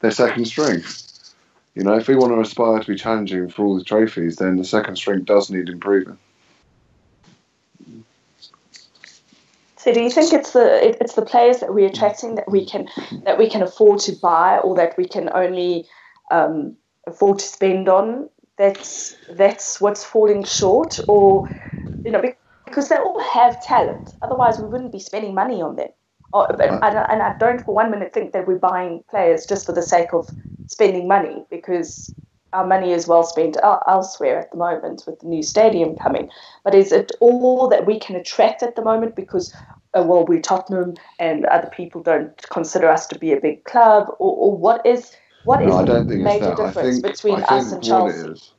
[0.00, 0.82] their second string.
[1.74, 4.56] You know, if we want to aspire to be challenging for all the trophies, then
[4.56, 6.18] the second string does need improving.
[9.88, 12.88] So, do you think it's the it's the players that we're attracting that we can
[13.24, 15.86] that we can afford to buy, or that we can only
[16.30, 16.76] um,
[17.06, 18.28] afford to spend on?
[18.58, 21.48] That's that's what's falling short, or
[22.04, 22.22] you know,
[22.66, 24.12] because they all have talent.
[24.20, 25.88] Otherwise, we wouldn't be spending money on them.
[26.34, 29.64] Oh, but I, and I don't for one minute think that we're buying players just
[29.64, 30.28] for the sake of
[30.66, 32.12] spending money because
[32.52, 36.28] our money is well spent elsewhere at the moment with the new stadium coming.
[36.64, 39.54] But is it all that we can attract at the moment because,
[39.94, 44.08] uh, well, we're Tottenham and other people don't consider us to be a big club,
[44.18, 48.52] or, or what is what is no, the major difference think, between us and Chelsea?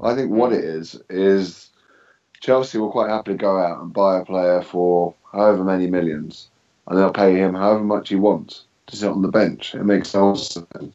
[0.00, 1.70] I think what it is is
[2.40, 6.48] Chelsea will quite happily go out and buy a player for however many millions,
[6.86, 9.74] and they'll pay him however much he wants to sit on the bench.
[9.74, 10.94] It makes no sense.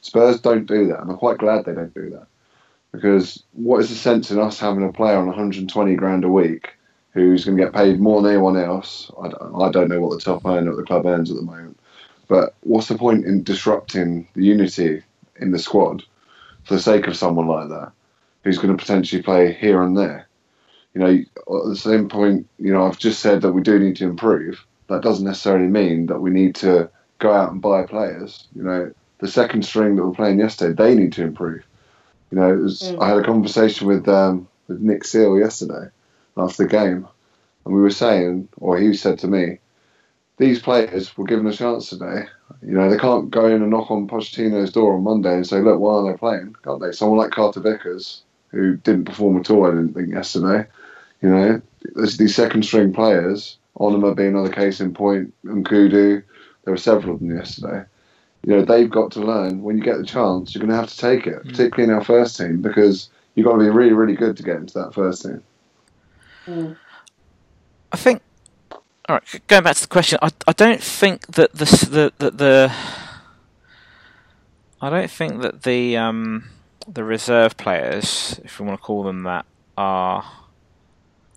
[0.00, 2.26] Spurs don't do that, and I'm quite glad they don't do that.
[2.92, 6.70] Because what is the sense in us having a player on 120 grand a week
[7.14, 9.10] who's going to get paid more than anyone else?
[9.18, 11.42] I don't, I don't know what the top earner at the club earns at the
[11.42, 11.78] moment.
[12.28, 15.02] But what's the point in disrupting the unity
[15.36, 16.02] in the squad
[16.64, 17.92] for the sake of someone like that
[18.42, 20.26] who's going to potentially play here and there?
[20.92, 21.10] You know,
[21.64, 24.64] at the same point, you know, I've just said that we do need to improve.
[24.88, 26.90] That doesn't necessarily mean that we need to
[27.20, 28.46] go out and buy players.
[28.56, 31.64] You know, the second string that were playing yesterday, they need to improve.
[32.30, 33.00] You know, was, mm.
[33.00, 35.90] I had a conversation with um, with Nick Seal yesterday
[36.36, 37.06] after the game,
[37.64, 39.58] and we were saying, or he said to me,
[40.36, 42.24] these players were given a chance today.
[42.62, 45.60] You know, they can't go in and knock on Pochettino's door on Monday and say,
[45.60, 46.56] look, why aren't they playing?
[46.64, 46.92] Can't they?
[46.92, 50.66] Someone like Carter Vickers, who didn't perform at all, I didn't think, yesterday.
[51.22, 51.62] You know,
[51.94, 56.22] there's these second string players, Onomah being another case in point, Nkoudou,
[56.64, 57.84] there were several of them yesterday
[58.44, 60.90] you know they've got to learn when you get the chance you're going to have
[60.90, 61.50] to take it, mm.
[61.50, 64.56] particularly in our first team because you've got to be really really good to get
[64.56, 65.42] into that first team.
[66.46, 66.76] Mm.
[67.92, 68.22] I think.
[69.06, 72.30] All right, going back to the question, I, I don't think that the the the,
[72.30, 72.74] the
[74.80, 76.48] I don't think that the um,
[76.88, 80.24] the reserve players, if we want to call them that, are.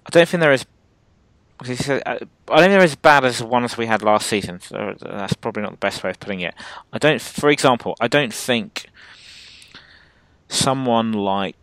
[0.06, 0.66] I don't think they're as
[1.60, 4.62] uh, I don't think they're as bad as the ones we had last season.
[4.62, 6.54] So that's probably not the best way of putting it.
[6.94, 8.90] I don't, for example, I don't think
[10.48, 11.56] someone like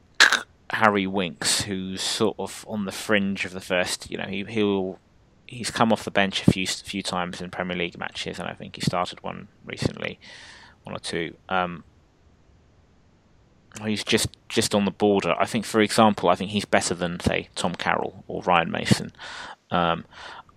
[0.71, 4.99] Harry Winks, who's sort of on the fringe of the first, you know, he, he'll
[5.47, 8.55] he's come off the bench a few few times in Premier League matches, and I
[8.55, 10.19] think he started one recently,
[10.83, 11.35] one or two.
[11.49, 11.85] Um,
[13.83, 15.35] he's just just on the border.
[15.39, 19.13] I think, for example, I think he's better than say Tom Carroll or Ryan Mason.
[19.71, 20.05] Um,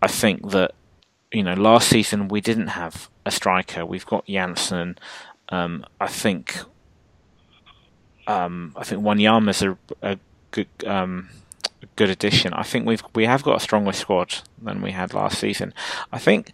[0.02, 0.74] I think that
[1.32, 3.86] you know last season we didn't have a striker.
[3.86, 4.98] We've got Janssen.
[5.50, 6.60] Um, I think
[8.28, 10.20] um, I think Wanyama's a, a
[10.52, 11.30] good um,
[11.96, 12.54] good addition.
[12.54, 15.74] I think we've we have got a stronger squad than we had last season.
[16.12, 16.52] I think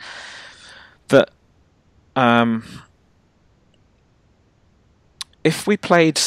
[1.10, 1.32] that
[2.16, 2.64] um,
[5.44, 6.22] if we played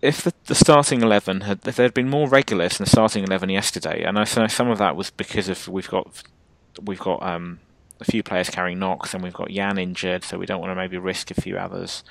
[0.00, 3.22] if the, the starting eleven had if there had been more regulars in the starting
[3.22, 6.22] eleven yesterday, and I know some of that was because of we've got
[6.82, 7.60] we've got um,
[8.00, 10.74] a few players carrying knocks, and we've got Jan injured, so we don't want to
[10.74, 12.02] maybe risk a few others.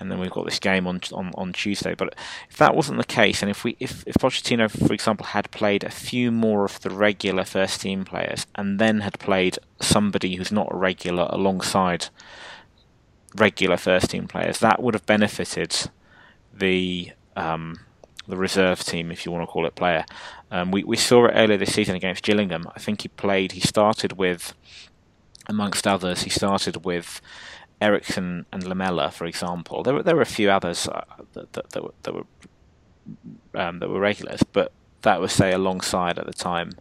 [0.00, 1.94] And then we've got this game on on, on Tuesday.
[1.94, 2.14] But
[2.50, 5.84] if that wasn't the case, and if we if if Pochettino, for example, had played
[5.84, 10.50] a few more of the regular first team players, and then had played somebody who's
[10.50, 12.06] not a regular alongside
[13.36, 15.90] regular first team players, that would have benefited
[16.52, 17.80] the um,
[18.26, 20.04] the reserve team, if you want to call it player.
[20.50, 22.66] Um, we we saw it earlier this season against Gillingham.
[22.74, 23.52] I think he played.
[23.52, 24.54] He started with,
[25.46, 27.20] amongst others, he started with
[27.80, 29.82] Eriksen and Lamela, for example.
[29.82, 32.26] There were there were a few others uh, that, that, that, were that were
[33.54, 34.72] um, that were regulars, but
[35.02, 36.72] that was say alongside at the time.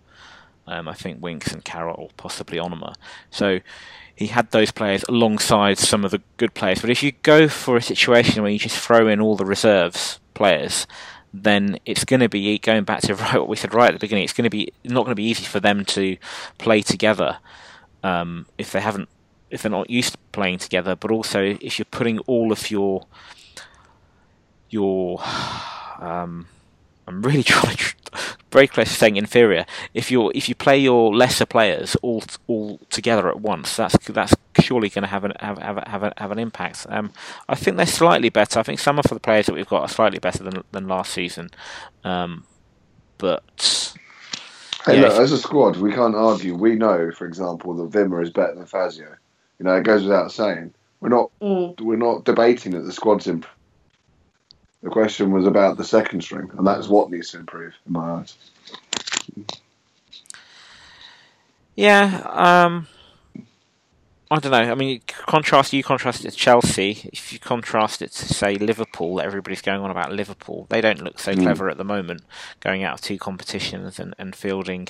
[0.68, 2.93] Um, I think Winks and Carroll, possibly Onomah.
[3.32, 3.60] So
[4.16, 6.82] he had those players alongside some of the good players.
[6.82, 10.20] But if you go for a situation where you just throw in all the reserves
[10.36, 10.86] players,
[11.34, 14.00] then it's going to be going back to right what we said right at the
[14.00, 14.26] beginning.
[14.26, 16.18] It's going to be not going to be easy for them to
[16.58, 17.39] play together
[18.04, 19.10] um, if they haven't
[19.50, 20.95] if they're not used to playing together.
[20.95, 23.06] But also if you're putting all of your
[24.70, 25.22] your
[26.00, 26.47] um,
[27.08, 27.93] I'm really trying to
[28.52, 29.66] very close to saying inferior.
[29.93, 34.34] If you if you play your lesser players all all together at once, that's that's
[34.62, 36.86] surely going to have an have have have, a, have an impact.
[36.89, 37.12] Um,
[37.47, 38.60] I think they're slightly better.
[38.60, 41.14] I think some of the players that we've got are slightly better than than last
[41.14, 41.52] season,
[42.04, 42.45] um,
[43.18, 43.95] but.
[44.86, 46.56] Hey, Yeah, look, if- as a squad, we can't argue.
[46.56, 49.18] We know, for example, that Wimmer is better than Fazio.
[49.60, 50.74] You know, it goes without saying.
[51.01, 51.80] We're not Mm.
[51.82, 53.45] we're not debating that the squad's imp-
[54.84, 58.12] The question was about the second string, and that's what needs to improve in my
[58.20, 58.36] eyes.
[61.76, 62.88] Yeah, um,
[64.32, 64.72] I don't know.
[64.72, 67.10] I mean, contrast you contrast it to Chelsea.
[67.12, 70.68] If you contrast it to say Liverpool, everybody's going on about Liverpool.
[70.70, 71.43] They don't look so Mm.
[71.43, 72.22] clever at the moment,
[72.60, 74.89] going out of two competitions and, and fielding.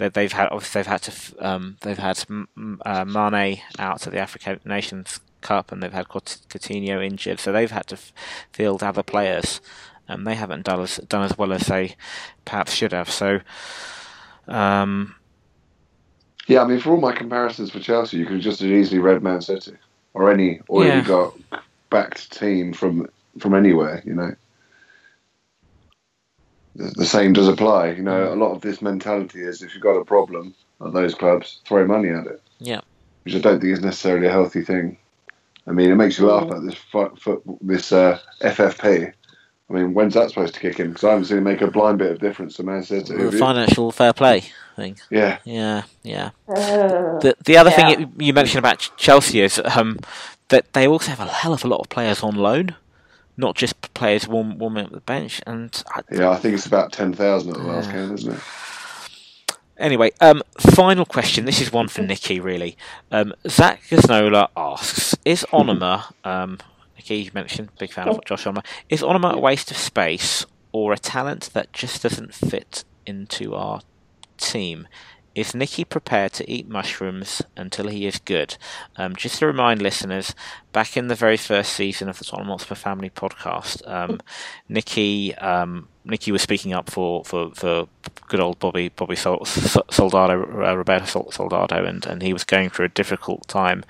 [0.00, 1.12] They, they've had obviously they've had to
[1.48, 2.24] um, they've had
[2.86, 7.52] uh, Mane out to the African Nations Cup, and they've had Couti- Coutinho injured, so
[7.52, 8.12] they've had to f-
[8.52, 9.60] field other players.
[10.08, 11.94] and they haven't done as done as well as they
[12.44, 13.08] perhaps should have.
[13.10, 13.40] So.
[14.48, 15.14] Um,
[16.48, 18.98] Yeah, I mean, for all my comparisons for Chelsea, you could have just as easily
[19.00, 19.74] read Man City
[20.14, 21.00] or any or Yeah.
[21.02, 21.34] got
[21.90, 23.06] backed team from
[23.38, 24.02] from anywhere.
[24.04, 24.34] You know,
[26.76, 27.90] the, the same does apply.
[27.92, 30.54] You know, a lot of this mentality is if you've got a problem
[30.84, 32.42] at those clubs, throw money at it.
[32.58, 32.80] Yeah.
[33.24, 34.96] which I don't think is necessarily a healthy thing.
[35.66, 36.56] I mean, it makes you laugh Mm.
[36.56, 39.12] at this fu- fu- this uh, FFP.
[39.68, 40.88] I mean, when's that supposed to kick in?
[40.88, 43.14] Because I haven't seen it make a blind bit of difference to Man City.
[43.14, 44.42] the financial fair play
[44.74, 44.96] thing.
[45.10, 46.30] Yeah, Yeah, yeah.
[46.48, 47.76] Uh, The the other Yeah.
[47.76, 49.98] thing you- you mentioned about Chelsea is um,
[50.48, 52.74] that they also have a hell of a lot of players on loan,
[53.40, 55.40] not just players warm, warming up the bench.
[55.46, 56.30] And I, yeah.
[56.30, 57.96] I think it's about ten thousand at the last Yeah.
[58.06, 58.40] game, isn't it?
[59.78, 61.44] anyway, um, final question.
[61.46, 62.76] This is one for Nici, really.
[63.10, 66.58] Um, Zach Gaznola asks: Is Onomah, um,
[66.96, 70.92] Nici you mentioned, big fan of Josh Onomah, is Onomah a waste of space or
[70.92, 73.80] a talent that just doesn't fit into our
[74.36, 74.86] team?
[75.34, 78.56] Is Nici prepared to eat mushrooms until he is good?
[78.96, 80.34] Um, just to remind listeners,
[80.72, 84.20] back in the very first season of the Tottenham Hotspur Family podcast, um,
[84.68, 87.88] Nici um, Nici was speaking up for, for, for
[88.28, 92.70] good old Bobby Bobby Sol- Soldado uh, Roberto Sol- Soldado, and, and he was going
[92.70, 93.84] through a difficult time,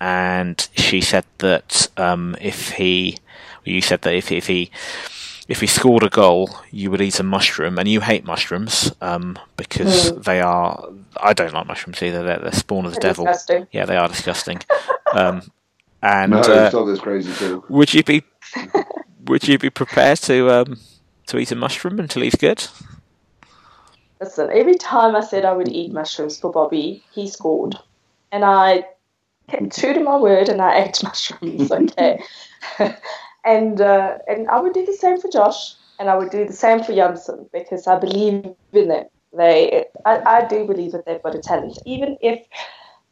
[0.00, 3.16] and she said that um, if he,
[3.64, 4.70] you said that if if he
[5.48, 9.38] if he scored a goal, you would eat a mushroom, and you hate mushrooms um,
[9.56, 10.88] because they are.
[11.20, 12.22] I don't like mushrooms either.
[12.22, 13.24] They're the spawn of the they're devil.
[13.26, 13.66] disgusting.
[13.72, 14.60] Yeah, they are disgusting.
[15.14, 15.42] um,
[16.02, 17.68] and No, uh, stop this crazy talk.
[17.70, 18.22] would you be
[19.26, 20.78] would you be prepared to um,
[21.28, 22.66] to eat a mushroom until he's good?
[24.20, 27.76] Listen, every time I said I would eat mushrooms for Bobby, he scored.
[28.32, 28.86] And I
[29.48, 32.22] kept true to my word and I ate mushrooms, okay?
[33.46, 36.52] And uh, and I would do the same for Josh and I would do the
[36.52, 39.06] same for Janssen because I believe in them.
[39.36, 42.46] They, I, I do believe that they've got a talent, even if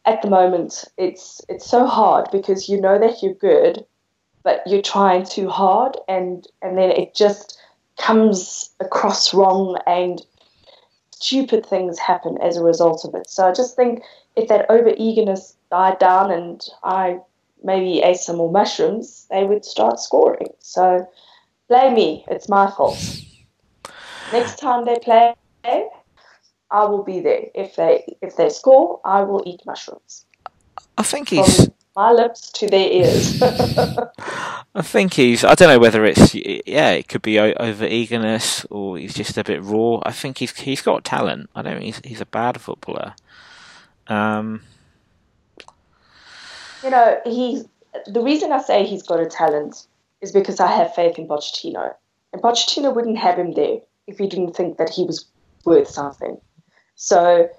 [0.05, 3.85] at the moment it's it's so hard because you know that you're good,
[4.43, 7.59] but you're trying too hard and and then it just
[7.97, 10.21] comes across wrong and
[11.11, 13.29] stupid things happen as a result of it.
[13.29, 14.01] So I just think
[14.35, 17.19] if that over eagerness died down and I
[17.65, 20.47] maybe ate some more mushrooms, they would start scoring.
[20.59, 21.09] So
[21.67, 22.97] blame me, it's my fault.
[24.31, 25.33] Next time they play,
[26.71, 27.45] I will be there.
[27.53, 30.25] If they if they score, I will eat mushrooms.
[30.97, 31.65] I think he's.
[31.65, 33.41] From my lips to their ears.
[34.75, 35.43] I think he's.
[35.43, 36.35] I don't know whether it's.
[36.35, 39.99] Yeah, it could be over eagerness or he's just a bit raw.
[40.03, 41.49] I think he's he's got talent.
[41.55, 41.79] I don't.
[41.79, 43.15] think He's he's a bad footballer.
[44.07, 44.61] Um.
[46.85, 47.65] You know, he's
[48.05, 49.87] the reason I say he's got a talent
[50.21, 51.93] is because I have faith in Pochettino.
[52.31, 55.25] And Pochettino wouldn't have him there if he didn't think that he was
[55.65, 56.39] worth something.
[56.95, 57.49] So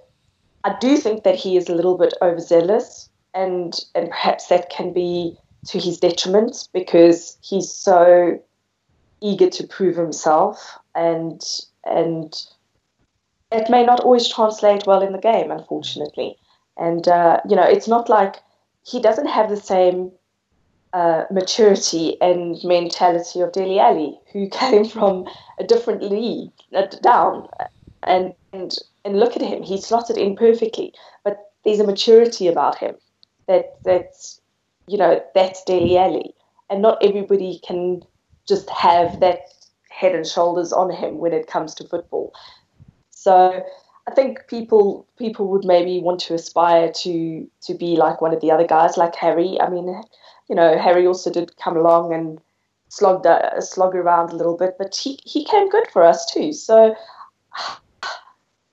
[0.63, 4.93] I do think that he is a little bit overzealous, and and perhaps that can
[4.93, 8.41] be to his detriment because he's so
[9.21, 11.43] eager to prove himself, and
[11.85, 12.47] and
[13.51, 16.39] it may not always translate well in the game, unfortunately.
[16.77, 18.37] And uh, you know, it's not like
[18.87, 20.13] he doesn't have the same
[20.93, 25.27] uh, maturity and mentality of Dele Alli, who came from
[25.59, 27.49] a different league uh, down,
[28.05, 28.73] and, and
[29.05, 30.93] and look at him, he slotted in perfectly.
[31.25, 32.97] But there's a maturity about him
[33.49, 34.41] that that's
[34.89, 36.35] you know that's Dele Alli,
[36.71, 38.03] and not everybody can
[38.49, 39.41] just have that
[39.91, 42.33] head and shoulders on him when it comes to football.
[43.11, 43.65] So
[44.09, 48.41] I think people people would maybe want to aspire to to be like one of
[48.41, 49.61] the other guys, like Harry.
[49.61, 50.03] I mean,
[50.49, 52.41] you know, Harry also did come along and
[52.89, 56.53] slogged uh, slog around a little bit, but he, he came good for us too.
[56.53, 56.95] So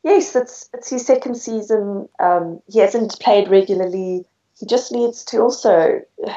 [0.04, 2.10] yes, it's it's his second season.
[2.20, 4.26] Um, he hasn't played regularly.
[4.60, 6.02] He just needs to also.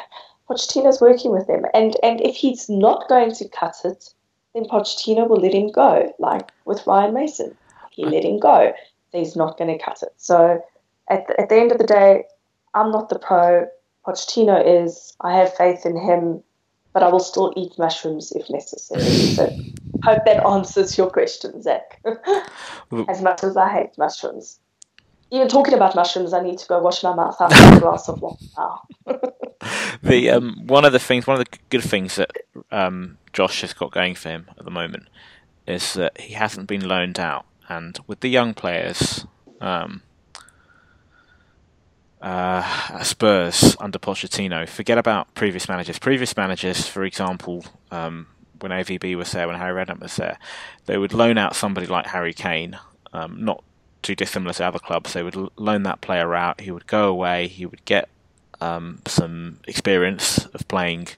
[0.48, 4.14] Pochettino's working with him, and and if he's not going to cut it,
[4.54, 7.56] then Pochettino will let him go, like with Ryan Mason.
[7.96, 8.72] He let him go.
[9.12, 10.12] He's not going to cut it.
[10.18, 10.62] So
[11.08, 12.24] at the, at the end of the day,
[12.74, 13.66] I'm not the pro.
[14.06, 15.16] Pochettino is.
[15.22, 16.42] I have faith in him,
[16.92, 19.02] but I will still eat mushrooms if necessary.
[19.02, 19.46] So
[20.04, 22.00] hope that answers your question, Zach.
[23.08, 24.60] as much as I hate mushrooms.
[25.32, 28.22] Even talking about mushrooms, I need to go wash my mouth after a glass of
[28.22, 28.82] water now.
[30.02, 32.30] the um, one of the things, one of the good things that
[32.70, 35.08] um, Josh has got going for him at the moment
[35.66, 39.26] is that he hasn't been loaned out, and with the young players,
[39.60, 40.02] um,
[42.20, 45.98] uh, Spurs under Pochettino, forget about previous managers.
[45.98, 48.26] Previous managers, for example, um,
[48.60, 50.38] when AVB was there, when Harry Redknapp was there,
[50.86, 52.78] they would loan out somebody like Harry Kane,
[53.12, 53.62] um, not
[54.02, 55.12] too dissimilar to other clubs.
[55.12, 56.60] They would loan that player out.
[56.60, 57.48] He would go away.
[57.48, 58.08] He would get
[58.60, 61.08] um, some experience of playing,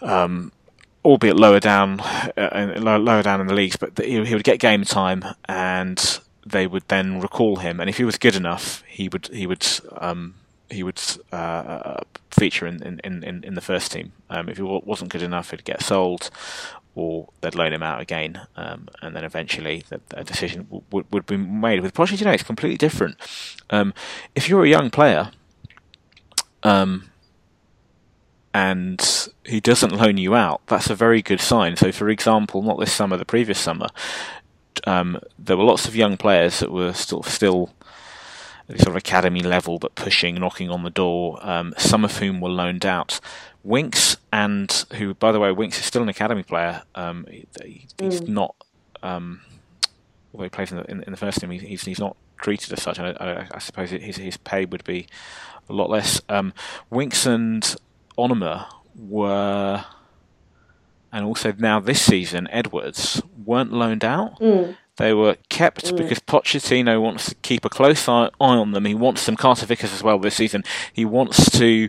[0.00, 0.52] um,
[1.08, 3.76] albeit lower down, uh, lower down in the leagues.
[3.76, 7.80] But he, he would get game time, and they would then recall him.
[7.80, 10.34] And if he was good enough, he would he would um,
[10.70, 11.00] he would
[11.32, 12.00] uh,
[12.30, 14.12] feature in, in, in, in the first team.
[14.28, 16.30] Um, if he wasn't good enough, he'd get sold,
[16.94, 21.06] or they'd loan him out again, um, and then eventually the, a decision w- would,
[21.10, 21.80] would be made.
[21.80, 23.16] With Pochettino, it's completely different.
[23.70, 23.94] Um,
[24.34, 25.30] if you're a young player,
[26.62, 27.10] um,
[28.54, 31.76] and he doesn't loan you out, that's a very good sign.
[31.76, 33.88] So, for example, not this summer, the previous summer,
[34.86, 37.70] um, there were lots of young players that were still still
[38.76, 41.38] sort of academy level, but pushing, knocking on the door.
[41.42, 43.20] Um, some of whom were loaned out.
[43.64, 46.82] Winks and who, by the way, Winks is still an academy player.
[46.94, 48.28] Um, he, he's mm.
[48.28, 48.54] not.
[49.02, 49.40] Um,
[50.32, 52.82] although he plays in the, in, in the first team, he's, he's not treated as
[52.82, 52.98] such.
[52.98, 55.06] I, I, I, suppose his his pay would be
[55.68, 56.20] a lot less.
[56.28, 56.52] Um,
[56.90, 57.74] Winks and
[58.18, 58.66] Onomah
[58.96, 59.84] were,
[61.12, 64.38] and also now this season, Edwards weren't loaned out.
[64.40, 64.76] Mm.
[64.96, 65.96] They were kept mm.
[65.96, 68.84] because Pochettino wants to keep a close eye on them.
[68.84, 70.64] He wants them, Carter Vickers as well this season.
[70.92, 71.88] He wants to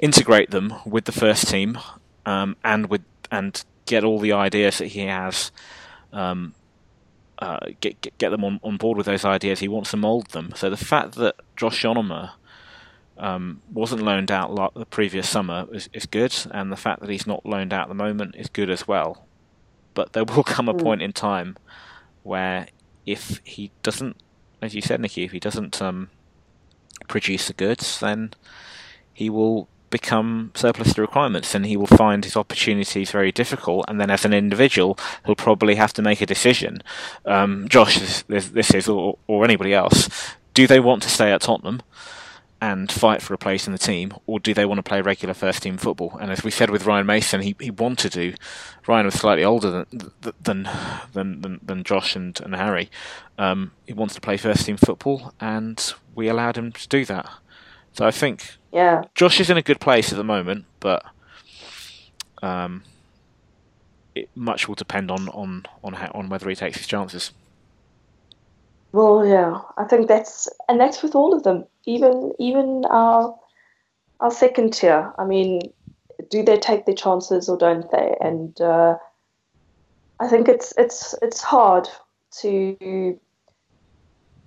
[0.00, 1.78] integrate them with the first team
[2.26, 5.52] um, and with and get all the ideas that he has.
[6.12, 6.54] Um,
[7.38, 9.60] uh, get, get, get them on, on board with those ideas.
[9.60, 10.52] He wants to mould them.
[10.56, 12.32] So the fact that Josh Onomah
[13.20, 17.10] um, wasn't loaned out like the previous summer is, is good, and the fact that
[17.10, 19.26] he's not loaned out at the moment is good as well.
[19.94, 20.82] But there will come a mm.
[20.82, 21.56] point in time
[22.22, 22.68] where
[23.06, 24.16] if he doesn't,
[24.62, 26.10] as you said, Nici, if he doesn't um,
[27.08, 28.32] produce the goods, then
[29.12, 34.00] he will become surplus to requirements and he will find his opportunities very difficult and
[34.00, 36.80] then as an individual he'll probably have to make a decision
[37.26, 37.98] um, Josh
[38.28, 40.08] this, this is or, or anybody else
[40.54, 41.82] do they want to stay at Tottenham
[42.60, 45.32] and fight for a place in the team, or do they want to play regular
[45.32, 46.16] first team football?
[46.20, 48.34] And as we said with Ryan Mason, he, he wanted to.
[48.86, 50.12] Ryan was slightly older than
[50.42, 50.68] than
[51.12, 52.90] than than, than Josh and, and Harry.
[53.38, 57.28] Um, he wants to play first team football, and we allowed him to do that.
[57.94, 61.04] So I think yeah, Josh is in a good place at the moment, but
[62.42, 62.82] um,
[64.14, 67.32] it much will depend on on on how, on whether he takes his chances.
[68.92, 71.64] Well, yeah, I think that's and that's with all of them.
[71.86, 73.38] Even even our
[74.20, 75.12] our second tier.
[75.18, 75.72] I mean,
[76.28, 78.16] do they take their chances or don't they?
[78.20, 78.96] And uh,
[80.18, 81.88] I think it's it's it's hard
[82.40, 83.18] to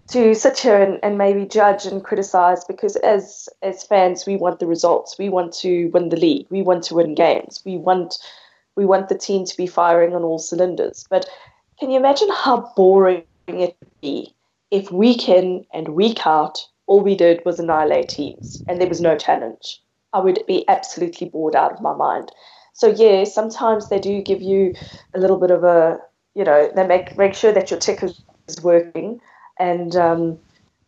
[0.10, 4.60] to sit here and, and maybe judge and criticize because as as fans we want
[4.60, 8.18] the results we want to win the league we want to win games we want
[8.76, 11.28] we want the team to be firing on all cylinders but
[11.80, 14.34] can you imagine how boring it be
[14.72, 19.02] if week in and week out all we did was annihilate teams and there was
[19.02, 19.82] no challenge
[20.14, 22.32] i would be absolutely bored out of my mind
[22.74, 24.74] so yeah sometimes they do give you
[25.14, 26.00] a little bit of a
[26.36, 28.10] you know they make make sure that your ticker
[28.48, 29.20] is working
[29.60, 30.40] and um,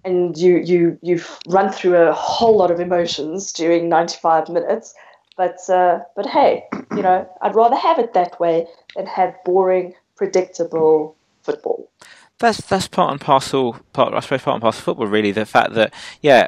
[0.05, 4.93] and you you you've run through a whole lot of emotions during 95 minutes.
[5.35, 9.93] But uh, but hey, you know, I'd rather have it that way than have boring,
[10.15, 11.89] predictable football.
[12.39, 13.77] That's that's part and parcel.
[13.93, 15.07] Part I suppose part and parcel of football.
[15.07, 16.45] Really, the fact that yeah,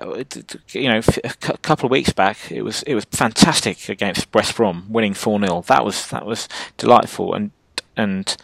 [0.72, 4.86] you know, a couple of weeks back it was it was fantastic against West Brom,
[4.90, 7.52] winning four 0 That was that was delightful and
[7.96, 8.36] and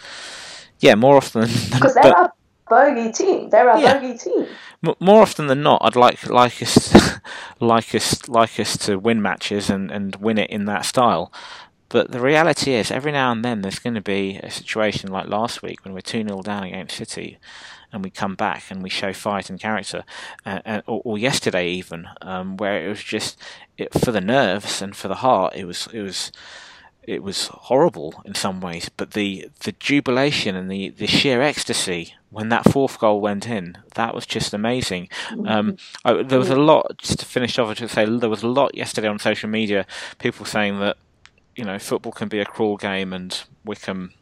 [0.80, 2.34] yeah, more often than because they're a
[2.70, 3.50] bogey team.
[3.50, 4.00] They're a yeah.
[4.00, 4.48] bogey team.
[5.00, 6.94] More often than not, I'd like like us
[7.60, 11.32] like us like us to win matches and, and win it in that style.
[11.90, 15.28] But the reality is, every now and then there's going to be a situation like
[15.28, 17.38] last week when we're 2 0 down against City
[17.92, 20.04] and we come back and we show fight and character,
[20.46, 23.40] uh, uh, or, or, yesterday even, um, where it was just
[23.78, 26.32] it, for the nerves and for the heart, it was it was
[27.04, 32.16] it was horrible in some ways, but the the jubilation and the, the sheer ecstasy
[32.34, 35.08] when that fourth goal went in, that was just amazing.
[35.46, 37.70] Um, I, there was a lot just to finish off.
[37.70, 39.86] I should say there was a lot yesterday on social media,
[40.18, 40.98] people saying that
[41.56, 44.14] you know football can be a cruel game, and Wycombe.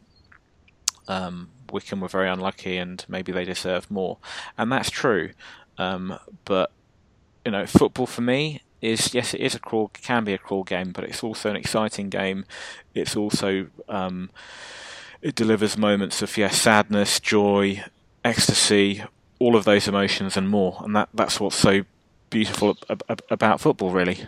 [1.08, 4.18] Um, Wycombe were very unlucky, and maybe they deserve more,
[4.58, 5.30] and that's true.
[5.78, 6.70] Um, but
[7.44, 10.64] you know, football for me is yes, it is a cruel, can be a cruel
[10.64, 12.44] game, but it's also an exciting game.
[12.94, 14.30] It's also um,
[15.22, 17.84] it delivers moments of yes, sadness, joy,
[18.24, 19.04] ecstasy,
[19.38, 21.84] all of those emotions and more, and that that's what's so
[22.30, 22.76] beautiful
[23.30, 24.26] about football, really.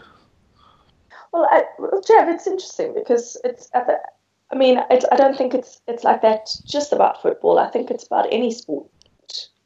[1.35, 3.69] Well, I, well, Jav, it's interesting because it's.
[3.75, 3.99] at the.
[4.53, 7.59] I mean, I don't think it's it's like that just about football.
[7.59, 8.87] I think it's about any sport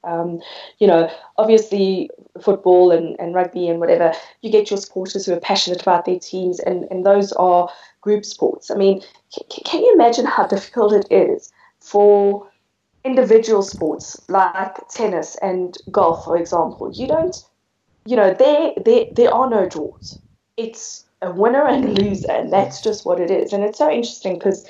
[0.05, 0.41] um,
[0.79, 4.13] you know, obviously football and, and rugby and whatever,
[4.43, 7.69] you get your supporters who are passionate about their teams, and, and those are
[8.01, 8.71] group sports.
[8.71, 12.49] I mean, can, can you imagine how difficult it is for
[13.05, 16.93] individual sports like tennis and golf, for example?
[16.93, 17.37] You don't,
[18.07, 20.19] you know, there, there, there are no draws.
[20.57, 23.53] It's a winner and a loser, and that's just what it is.
[23.53, 24.67] And it's so interesting because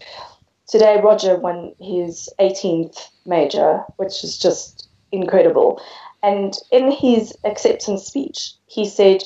[0.67, 5.81] today Roger won his 18th major, which is just incredible.
[6.23, 9.23] And in his acceptance speech, he said,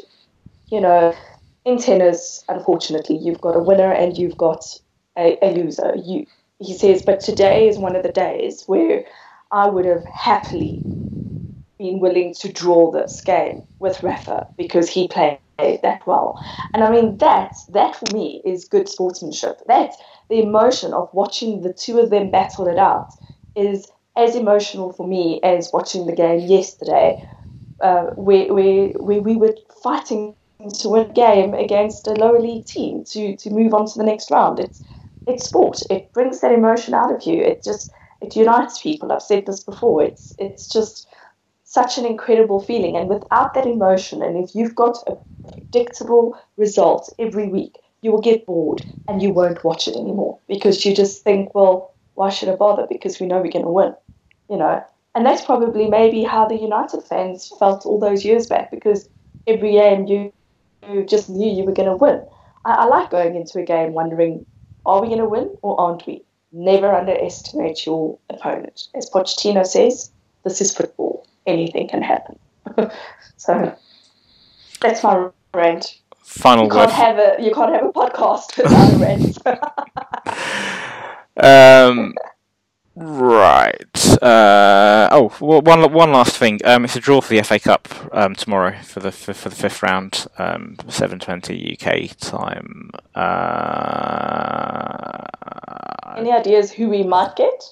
[0.70, 1.14] you know,
[1.64, 4.64] in tennis, unfortunately, you've got a winner and you've got
[5.16, 5.94] a, a loser.
[5.96, 6.26] You,
[6.58, 9.04] he says, but today is one of the days where
[9.50, 10.84] I would have happily
[11.78, 15.38] been willing to draw this game with Rafa because he played
[15.82, 16.40] that well.
[16.72, 19.60] And I mean, that, that for me is good sportsmanship.
[19.66, 19.92] That,
[20.28, 23.08] the emotion of watching the two of them battle it out
[23.54, 27.22] is as emotional for me as watching the game yesterday,
[27.82, 30.34] uh, where, where, where we were fighting
[30.78, 34.04] to win a game against a lower league team to, to move on to the
[34.04, 34.60] next round.
[34.60, 34.82] It's
[35.26, 35.82] it's sport.
[35.90, 37.40] It brings that emotion out of you.
[37.42, 37.90] It just
[38.20, 39.12] it unites people.
[39.12, 40.02] I've said this before.
[40.02, 41.06] It's it's just
[41.72, 42.96] such an incredible feeling.
[42.96, 45.16] And without that emotion, and if you've got a
[45.50, 50.84] predictable result every week, you will get bored and you won't watch it anymore because
[50.84, 52.86] you just think, well, why should I bother?
[52.88, 53.94] Because we know we're going to win
[54.52, 54.84] you know.
[55.14, 59.08] And that's probably maybe how the United fans felt all those years back because
[59.46, 60.32] every game you,
[60.88, 62.22] you just knew you were going to win.
[62.64, 64.46] I, I like going into a game wondering,
[64.86, 66.22] are we going to win or aren't we?
[66.52, 68.88] Never underestimate your opponent.
[68.94, 70.10] As Pochettino says,
[70.44, 71.26] this is football.
[71.46, 72.38] Anything can happen.
[73.36, 73.76] so
[74.80, 75.98] that's my rant.
[76.22, 76.90] Final you can't.
[76.90, 79.38] Have a, you can't have a podcast without a rant.
[81.36, 82.14] um,
[82.94, 84.22] Right.
[84.22, 86.60] Uh, oh, well, one one last thing.
[86.64, 89.56] Um, it's a draw for the FA Cup um, tomorrow for the for, for the
[89.56, 92.90] fifth round, um, seven twenty UK time.
[93.14, 95.24] Uh,
[96.18, 97.64] Any ideas who we might get?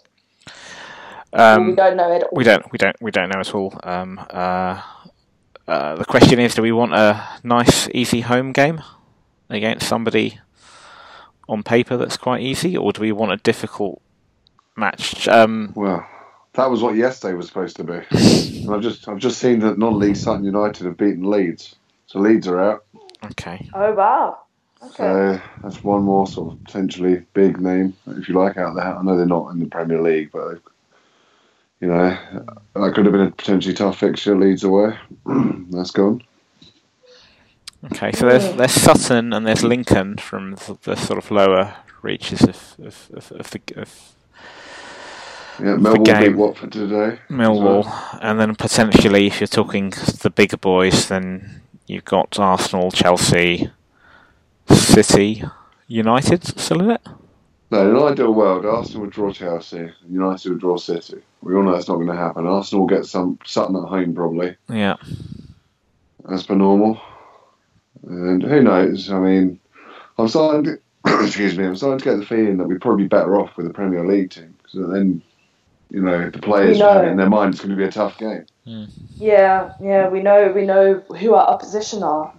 [1.33, 2.31] Um, we don't know at all.
[2.33, 2.73] We don't.
[2.73, 2.97] We don't.
[3.01, 3.79] We don't know at all.
[3.83, 4.83] Um, uh,
[5.69, 8.83] uh, the question is: Do we want a nice, easy home game
[9.49, 10.41] against somebody
[11.49, 14.01] on paper that's quite easy, or do we want a difficult
[14.81, 15.29] match.
[15.29, 16.05] Um, well,
[16.55, 18.01] that was what yesterday was supposed to be.
[18.65, 21.77] and I've just I've just seen that non-league Sutton United have beaten Leeds,
[22.07, 22.85] so Leeds are out.
[23.25, 23.69] Okay.
[23.75, 24.39] Oh wow.
[24.83, 24.95] Okay.
[24.97, 28.97] So that's one more sort of potentially big name, if you like, out there.
[28.97, 30.59] I know they're not in the Premier League, but
[31.81, 32.17] you know,
[32.75, 34.37] that could have been a potentially tough fixture.
[34.39, 34.97] Leeds away,
[35.71, 36.23] that's gone.
[37.87, 42.43] Okay, so there's there's Sutton and there's Lincoln from the, the sort of lower reaches
[42.43, 44.15] of of, of, of the of
[45.59, 46.23] Yeah, Millwall game.
[46.23, 47.19] beat Watford today.
[47.31, 48.19] Millwall, well.
[48.21, 53.71] and then potentially if you're talking the bigger boys, then you've got Arsenal, Chelsea,
[54.71, 55.43] City,
[55.89, 57.03] United still in it.
[57.71, 61.19] No, in an ideal world, Arsenal would draw Chelsea, United would draw City.
[61.41, 62.47] We all know that's not going to happen.
[62.47, 64.97] Arsenal will get some Sutton at home probably, Yeah,
[66.29, 67.01] as per normal.
[68.07, 69.11] And who knows?
[69.11, 69.61] I mean,
[70.19, 70.79] I'm starting to,
[71.25, 73.67] excuse me, I'm starting to get the feeling that we'd probably be better off with
[73.67, 75.23] the Premier League team because then,
[75.91, 77.07] you know, the players We know.
[77.07, 78.47] in their mind it's going to be a tough game.
[79.17, 82.33] Yeah, yeah, we know we know who our opposition are.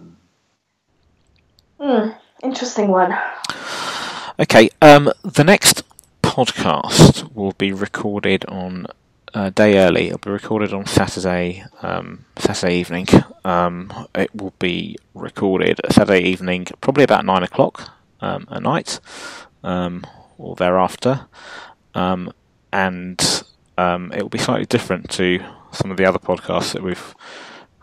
[1.80, 2.10] Hmm,
[2.42, 3.14] interesting one.
[4.42, 5.84] Okay, um, the next
[6.20, 8.88] podcast will be recorded on
[9.32, 10.08] a day early.
[10.08, 13.06] It'll be recorded on Saturday, um, Saturday evening.
[13.44, 18.98] Um, it will be recorded Saturday evening, probably about nine o'clock um, at night,
[19.62, 20.04] um,
[20.38, 21.26] or thereafter,
[21.94, 22.32] um,
[22.72, 23.44] and
[23.78, 25.38] it will be slightly different to
[25.70, 27.14] some of the other podcasts that we've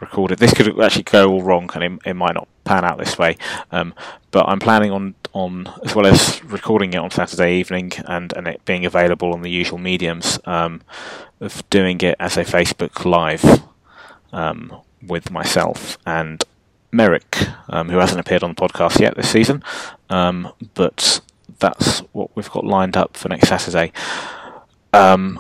[0.02, 0.40] recorded.
[0.40, 3.36] This could actually go all wrong, and it, it might not pan out this way.
[3.72, 3.96] Um,
[4.30, 8.48] but I'm planning on, on as well as recording it on Saturday evening and, and
[8.48, 10.82] it being available on the usual mediums, um,
[11.40, 13.64] of doing it as a Facebook Live
[14.32, 14.72] um,
[15.08, 16.44] with myself and
[16.92, 17.38] Merrick,
[17.70, 19.64] um, who hasn't appeared on the podcast yet this season.
[20.12, 21.22] Um, but
[21.58, 23.92] that's what we've got lined up for next Saturday.
[24.94, 25.40] Um,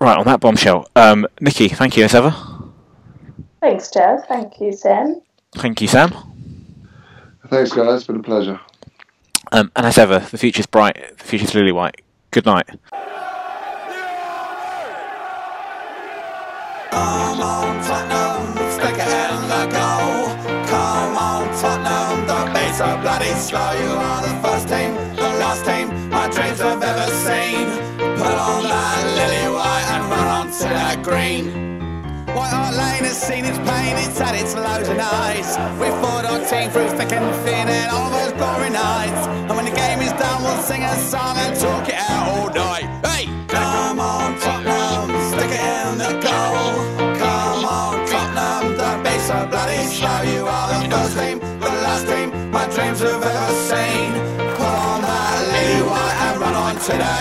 [0.00, 2.34] right on that bombshell, um, Nici, thank you as ever.
[3.60, 4.20] Thanks, Jav.
[4.28, 5.20] Thank you, Sam.
[5.56, 6.12] Thank you, Sam.
[7.50, 7.94] Thanks, guys.
[8.00, 8.60] It's been a pleasure.
[9.52, 12.02] Um, and as ever, the future's bright, the future's lily white.
[12.30, 12.68] Good night.
[16.90, 20.28] Come on, Tottenham, stick it in the goal.
[20.66, 23.72] Come on, Tottenham, the beats are bloody slow.
[23.72, 27.68] You are the first team, the last team my dreams have ever seen.
[27.96, 31.87] Put on that lily white and run on to that green.
[32.78, 35.50] Lane has seen its pain, it's had its lows and highs.
[35.80, 39.26] We fought our team through thick and thin and all those glory nights.
[39.26, 42.50] And when the game is done, we'll sing a song and talk it out all
[42.54, 43.07] night.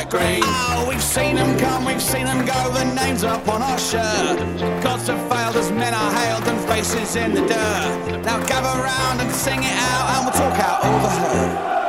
[0.09, 0.41] green.
[0.43, 4.37] Oh, we've seen them come, we've seen them go, the names up on our shirt.
[4.81, 8.21] Gods have failed as men are hailed and faces in the dirt.
[8.23, 11.86] Now gather round and sing it out and we'll talk out over her.